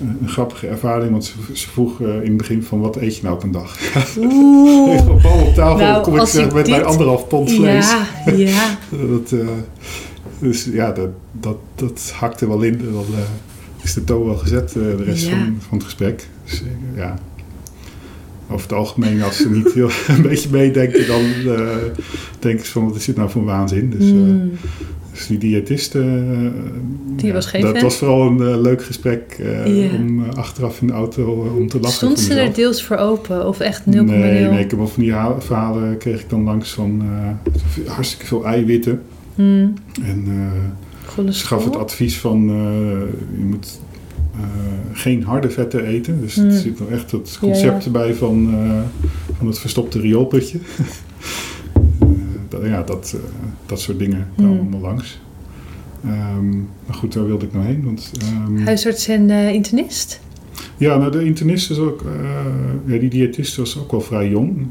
[0.00, 3.22] een grappige ervaring, want ze, ze vroeg eh, in het begin van wat eet je
[3.22, 3.78] nou op een dag?
[4.18, 5.08] Oeh.
[5.08, 7.90] Op bal op tafel, Nou, kom ik zeg, met mijn dit- anderhalf pond vlees.
[7.90, 8.78] Ja, ja.
[9.10, 9.46] Dat, eh,
[10.38, 12.78] dus ja, dat, dat, dat hakte wel in.
[12.78, 13.18] Dan eh,
[13.82, 15.30] is de toon wel gezet eh, de rest Ja.
[15.30, 16.28] van, van het gesprek.
[16.44, 17.18] Dus eh, ja,
[18.50, 21.20] over het algemeen, als ze niet heel, een beetje meedenken, dan
[21.56, 21.68] eh
[22.38, 23.90] denken ze van wat is dit nou voor waanzin.
[23.90, 24.16] Dus, eh,
[25.14, 26.02] Dus die diëtist, eh,
[27.16, 27.82] Die was geen dat fan?
[27.82, 29.96] was vooral een eh, leuk gesprek eh, Ja.
[29.98, 31.96] om achteraf in de auto om te lachen.
[31.96, 33.46] Stond ze er deels voor open?
[33.48, 33.90] Of echt 0,0?
[33.92, 37.02] Nee, nee, ik heb wel van die ha- verhalen kreeg ik dan langs van
[37.86, 39.02] hartstikke veel eiwitten.
[39.34, 39.72] Hmm.
[40.02, 40.24] En
[41.32, 42.44] ze gaf het advies van
[43.38, 43.80] je moet
[44.92, 46.20] geen harde vetten eten.
[46.20, 46.44] Dus Mm.
[46.44, 47.84] er zit nog echt het Ja, concept ja.
[47.84, 48.54] erbij van,
[49.38, 50.58] van het verstopte rioolputje.
[52.60, 53.20] Dat, ja, dat, eh,
[53.66, 54.60] dat soort dingen kwamen Mm.
[54.60, 55.20] allemaal langs.
[56.04, 56.48] Ehm,
[56.86, 57.84] maar goed, waar wilde ik nou heen?
[57.84, 60.20] Want, ehm, Huisarts en eh, internist?
[60.76, 64.66] ja, nou, de internist is ook, eh, ja, die diëtist was ook wel vrij jong.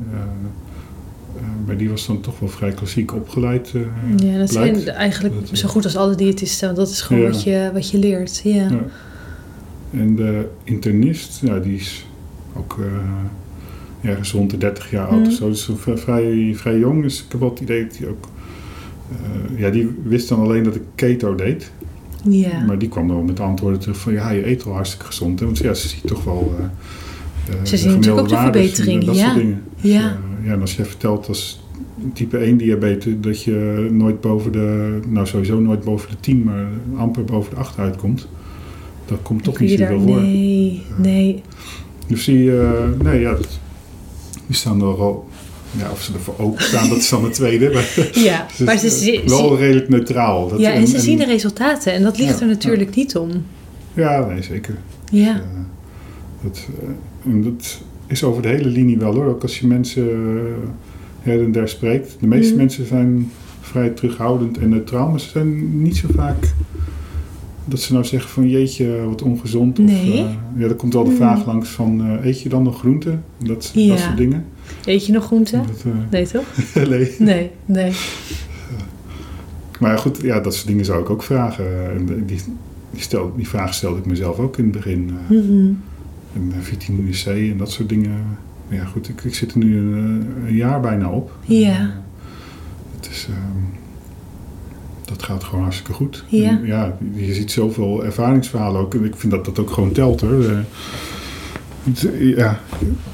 [1.65, 3.69] Maar die was dan toch wel vrij klassiek opgeleid.
[4.17, 4.51] Ja, dat blijkt.
[4.81, 6.65] zijn eigenlijk Dat, zo goed als alle diëtisten.
[6.65, 7.29] Want dat is gewoon Ja.
[7.29, 8.41] wat, je, wat je leert.
[8.43, 8.53] Ja.
[8.53, 8.79] Ja.
[9.91, 12.05] En de internist, ja, die is
[12.57, 12.79] ook
[14.03, 15.25] ergens rond de 30 jaar oud Mm.
[15.27, 15.49] of zo.
[15.49, 17.01] Dus vrij, vrij jong.
[17.01, 18.27] Dus ik heb wel het idee dat hij ook...
[19.11, 21.71] eh, ja, die wist dan alleen dat ik keto deed.
[22.29, 22.63] Ja.
[22.65, 24.13] Maar die kwam dan wel met antwoorden terug van...
[24.13, 25.39] Ja, je eet wel hartstikke gezond.
[25.39, 25.45] Hè?
[25.45, 26.55] Want ja, ze ziet toch wel...
[26.59, 29.23] eh, Ze zien natuurlijk ook de en, verbetering, Dat ja.
[29.25, 29.61] soort dingen.
[29.81, 30.17] Dus, Ja.
[30.43, 31.61] ja, en als je vertelt als
[32.13, 33.13] type 1 diabetes...
[33.21, 34.99] dat je nooit boven de...
[35.07, 38.27] Nou, sowieso nooit boven de 10, maar amper boven de 8 uitkomt...
[39.05, 40.21] Dat komt toch niet je zoveel voor.
[40.21, 41.41] Nee, nee.
[42.07, 42.71] Dus die, eh,
[43.03, 43.59] nee, ja, dat-
[44.47, 45.27] die staan er al.
[45.77, 47.69] Ja, of ze ervoor open staan, dat is dan het tweede.
[47.73, 47.93] Maar
[48.29, 50.47] Ja, het maar ze, eh, ze- wel redelijk neutraal.
[50.49, 51.93] Dat, ja, en ze zien de resultaten.
[51.93, 53.29] En dat ligt Ja, er natuurlijk niet om.
[53.93, 54.77] Ja, nee, zeker.
[55.11, 55.35] Ja.
[55.35, 55.41] Eh,
[56.43, 59.25] dat, eh, en dat is over de hele linie wel hoor.
[59.25, 60.07] Ook als je mensen
[61.21, 62.15] her en der spreekt.
[62.19, 62.57] De meeste Mhm.
[62.57, 63.31] mensen zijn
[63.61, 65.09] vrij terughoudend en neutraal.
[65.09, 66.53] Maar ze zijn niet zo vaak
[67.65, 69.77] dat ze nou zeggen van jeetje, wat ongezond.
[69.77, 70.11] Nee.
[70.11, 70.25] Of, eh,
[70.57, 71.17] ja, er komt wel de Hmm.
[71.17, 73.23] vraag langs van eh, eet je dan nog groenten?
[73.43, 73.87] Dat, Ja.
[73.87, 74.45] dat soort dingen.
[74.85, 75.63] Eet je nog groenten?
[75.67, 76.45] Dat, eh, Nee, toch?
[76.89, 77.15] nee.
[77.19, 77.91] Nee, nee.
[79.79, 81.91] Maar goed, ja, dat soort dingen zou ik ook vragen.
[81.95, 82.25] En die,
[82.91, 85.09] die, stel, die vraag stelde ik mezelf ook in het begin.
[85.29, 85.71] eh, Mhm.
[86.35, 88.11] en vitamine C en dat soort dingen.
[88.67, 91.37] Maar ja, goed, ik, ik zit er nu een, een jaar bijna op.
[91.45, 91.93] Ja.
[92.95, 93.63] Het is, ehm,
[95.05, 96.23] dat gaat gewoon hartstikke goed.
[96.27, 96.49] Ja.
[96.49, 98.93] En, ja, je ziet zoveel ervaringsverhalen ook.
[98.93, 100.43] En ik vind dat dat ook gewoon telt hoor.
[100.43, 102.59] Eh, ja,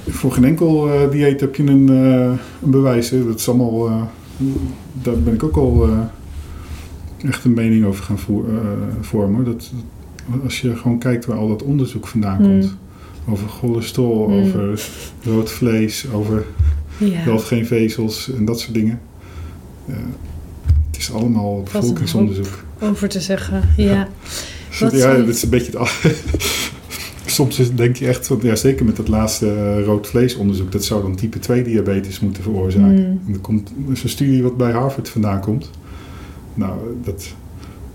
[0.08, 2.32] voor geen enkel eh, dieet heb je een, eh,
[2.64, 3.10] een bewijs.
[3.10, 3.26] Hè.
[3.26, 4.10] Dat is allemaal,
[5.02, 5.90] daar ben ik ook al
[7.26, 8.46] echt een mening over gaan voer-
[9.02, 9.46] vormen.
[9.46, 9.72] Dat,
[10.32, 12.46] dat- als je gewoon kijkt waar al dat onderzoek vandaan Hmm.
[12.60, 12.76] komt.
[13.30, 14.40] Over cholesterol, Hmm.
[14.40, 14.82] over
[15.24, 16.46] rood vlees, over
[16.98, 17.26] Ja.
[17.26, 19.00] wel geen vezels en dat soort dingen.
[21.00, 22.64] Is allemaal bevolkingsonderzoek.
[22.80, 23.70] Over te zeggen.
[23.78, 24.08] Ja.
[24.70, 25.92] Dus Wat ja, dat is een beetje het.
[27.26, 31.16] Soms denk je echt, ja, zeker met dat laatste eh, rood vleesonderzoek, dat zou dan
[31.16, 32.96] type 2 diabetes moeten veroorzaken.
[32.96, 33.22] Hmm.
[33.28, 35.70] En er komt een studie wat bij Harvard vandaan komt.
[36.54, 37.34] Nou, dat,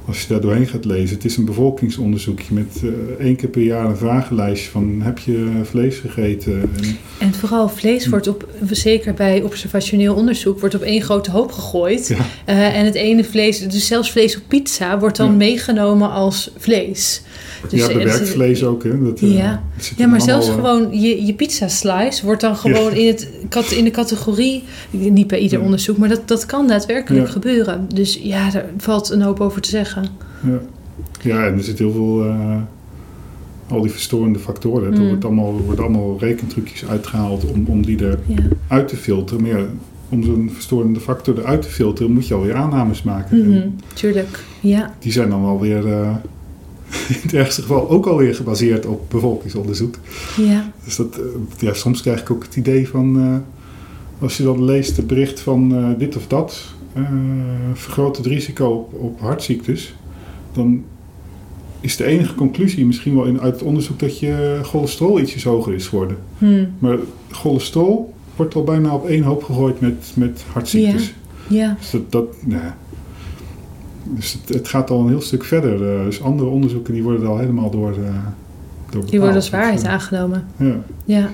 [0.06, 3.62] als je daar doorheen gaat lezen, het is een bevolkingsonderzoekje met eh, één keer per
[3.62, 6.60] jaar een vragenlijstje van heb je vlees gegeten?
[6.60, 6.70] En,
[7.18, 7.74] En vooral Hm.
[7.74, 12.08] vlees wordt op, zeker bij observationeel onderzoek, wordt op één grote hoop gegooid.
[12.08, 15.36] ja, Eh, en het ene vlees, dus zelfs vlees op pizza, wordt dan Ja.
[15.36, 17.22] meegenomen als vlees.
[17.68, 18.82] Dus ja, er bewerkt zit- vlees ook.
[18.84, 19.02] Hè?
[19.04, 19.62] Dat, eh, Ja.
[19.78, 22.96] zit Ja, er maar zelfs eh, gewoon je, je pizza slice wordt dan gewoon Ja.
[23.00, 25.64] in, het, in de categorie, niet bij ieder Ja.
[25.64, 27.32] onderzoek, maar dat, dat kan daadwerkelijk Ja.
[27.32, 27.86] gebeuren.
[27.94, 30.04] Dus ja, daar valt een hoop over te zeggen.
[30.46, 30.58] Ja.
[31.22, 32.24] ja, en er zit heel veel.
[32.24, 32.56] eh,
[33.68, 34.92] al die verstorende factoren.
[34.92, 35.08] Er Mm.
[35.08, 38.18] wordt allemaal, worden allemaal rekentrucjes uitgehaald om, om die eruit
[38.70, 38.82] Ja.
[38.84, 39.42] te filteren.
[39.42, 39.64] Maar ja,
[40.08, 43.52] om zo'n verstorende factor eruit te filteren, moet je alweer aannames maken.
[43.54, 44.44] En tuurlijk.
[44.60, 44.94] Ja.
[44.98, 45.86] die zijn dan alweer.
[45.92, 46.14] eh
[47.14, 49.94] in het ergste geval ook alweer gebaseerd op bevolkingsonderzoek.
[50.36, 50.72] Ja.
[50.84, 51.24] Dus dat, eh,
[51.58, 53.20] ja, soms krijg ik ook het idee van.
[53.20, 53.36] eh,
[54.18, 57.08] als je dan leest het bericht van eh, dit of dat, uh,
[57.74, 59.94] vergroot het risico op, op hartziektes,
[60.52, 60.84] dan
[61.80, 65.74] is de enige conclusie misschien wel in, uit het onderzoek dat je cholesterol ietsjes hoger
[65.74, 66.16] is geworden.
[66.38, 66.68] Hmm.
[66.78, 66.98] Maar
[67.30, 71.14] cholesterol wordt al bijna op één hoop gegooid met, met hartziektes.
[71.48, 71.76] Ja.
[71.80, 72.76] Dus, dat, dat, nou ja.
[74.04, 75.98] Dus het, het gaat al een heel stuk verder.
[75.98, 78.12] Uh, dus andere onderzoeken die worden al helemaal door, uh, door
[78.90, 79.10] bepaald.
[79.10, 80.46] Die worden als waarheid aangenomen.
[80.56, 80.76] Ja.
[81.04, 81.30] ja.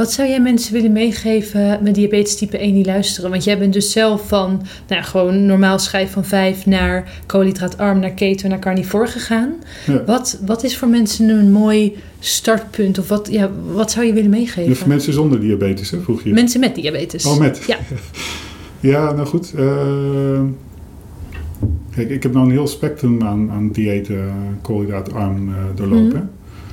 [0.00, 3.30] Wat zou jij mensen willen meegeven met diabetes type 1 die luisteren?
[3.30, 8.10] Want jij bent dus zelf van nou, gewoon normaal schijf van 5 naar koolhydraatarm, naar
[8.10, 9.54] keto, naar carnivore gegaan.
[9.86, 10.04] Ja.
[10.04, 12.98] Wat, wat is voor mensen een mooi startpunt?
[12.98, 14.76] Of wat, ja, wat zou je willen meegeven?
[14.76, 16.32] Voor mensen zonder diabetes, hè, vroeg je?
[16.32, 17.26] Mensen met diabetes.
[17.26, 17.62] Oh, met?
[17.66, 17.76] Ja.
[18.90, 19.52] ja, nou goed.
[19.56, 20.40] Uh,
[22.00, 24.32] kijk, ik heb nou een heel spectrum aan, aan diëten,
[24.62, 26.30] koolhydraatarm uh, doorlopen.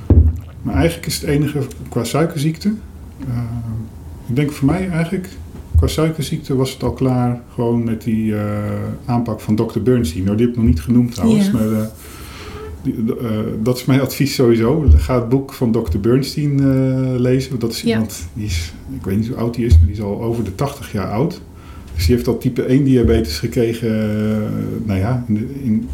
[0.08, 0.30] Mm.
[0.62, 2.72] Maar eigenlijk is het enige qua suikerziekte
[3.28, 3.38] uh,
[4.28, 5.28] ik denk voor mij eigenlijk,
[5.76, 8.40] qua suikerziekte was het al klaar gewoon met die uh,
[9.04, 9.80] aanpak van Dr.
[9.80, 10.24] Bernstein.
[10.24, 11.90] Nou, die heb ik nog niet genoemd trouwens, maar
[12.82, 12.94] die,
[13.62, 14.84] dat is mijn advies sowieso.
[14.96, 15.98] Ga het boek van Dr.
[15.98, 17.58] Bernstein lezen.
[17.58, 20.02] Dat is iemand, die is, ik weet niet hoe oud die is, maar die is
[20.02, 21.40] al over de 80 jaar oud.
[21.98, 23.88] Dus die heeft al type 1 diabetes gekregen,
[24.84, 25.88] nou ja, in, de, in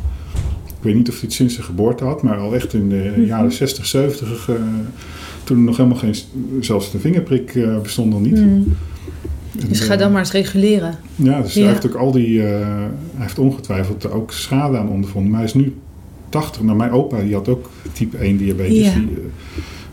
[0.67, 3.13] ik weet niet of hij het sinds zijn geboorte had, maar al echt in de
[3.17, 3.25] Mhm.
[3.27, 4.55] jaren 60, 70, uh,
[5.45, 6.15] toen er nog helemaal geen,
[6.61, 8.39] zelfs de vingerprik uh, bestond nog niet.
[8.39, 8.75] Hmm.
[9.61, 10.95] En, Dus ga eh, dan maar eens reguleren.
[11.17, 11.61] Ja, dus Ja.
[11.63, 15.31] hij heeft ook al die, uh, hij heeft ongetwijfeld er ook schade aan ondervonden.
[15.31, 15.75] Maar hij is nu
[16.29, 16.63] 80.
[16.63, 18.85] Nou, mijn opa die had ook type 1 diabetes.
[18.87, 18.95] Ja.
[18.95, 19.09] Die,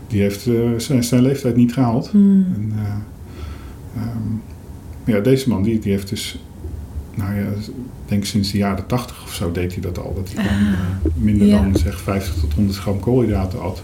[0.08, 2.08] die heeft zijn, zijn leeftijd niet gehaald.
[2.08, 2.46] Hmm.
[2.54, 2.72] En,
[3.96, 4.40] um,
[5.04, 6.38] ja, deze man die, die heeft dus,
[7.14, 7.72] nou ja, ik
[8.06, 10.14] denk sinds de jaren 80 of zo deed hij dat al.
[10.14, 10.78] Dat hij dan, uh,
[11.24, 11.62] minder Ja.
[11.62, 13.82] dan zeg 50 tot 100 gram koolhydraten had.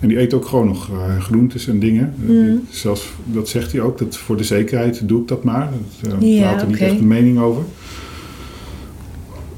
[0.00, 2.14] En die eet ook gewoon nog uh, groentes en dingen.
[2.16, 2.66] Mm.
[2.70, 5.70] Zelfs, dat zegt hij ook, dat voor de zekerheid doe ik dat maar.
[6.00, 7.62] Dat, uh, Ja, laat er niet echt een mening over.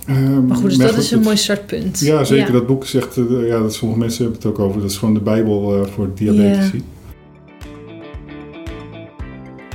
[0.08, 2.00] Um, Maar goed, dus dat is een mooi startpunt.
[2.00, 2.52] Ja, zeker.
[2.52, 4.80] Dat boek zegt, uh, ja, dat sommige mensen hebben het ook over.
[4.80, 6.84] Dat is gewoon de bijbel voor diabetici.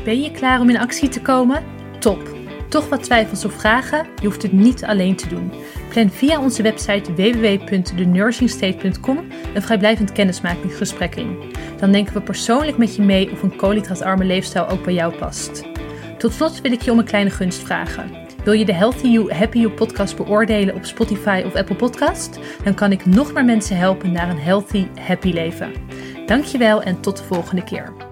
[0.05, 1.63] Ben je klaar om in actie te komen?
[1.99, 2.33] Top!
[2.69, 4.05] Toch wat twijfels of vragen?
[4.21, 5.51] Je hoeft het niet alleen te doen.
[5.89, 9.17] Plan via onze website www.thenursingstate.com
[9.53, 11.37] een vrijblijvend kennismakingsgesprek in.
[11.79, 15.63] Dan denken we persoonlijk met je mee of een koolhydraatarme leefstijl ook bij jou past.
[16.17, 18.11] Tot slot wil ik je om een kleine gunst vragen.
[18.43, 22.39] Wil je de Healthy You, Happy You podcast beoordelen op Spotify of Apple Podcast?
[22.63, 25.71] Dan kan ik nog meer mensen helpen naar een healthy, happy leven.
[26.25, 28.04] Dankjewel en tot de volgende keer.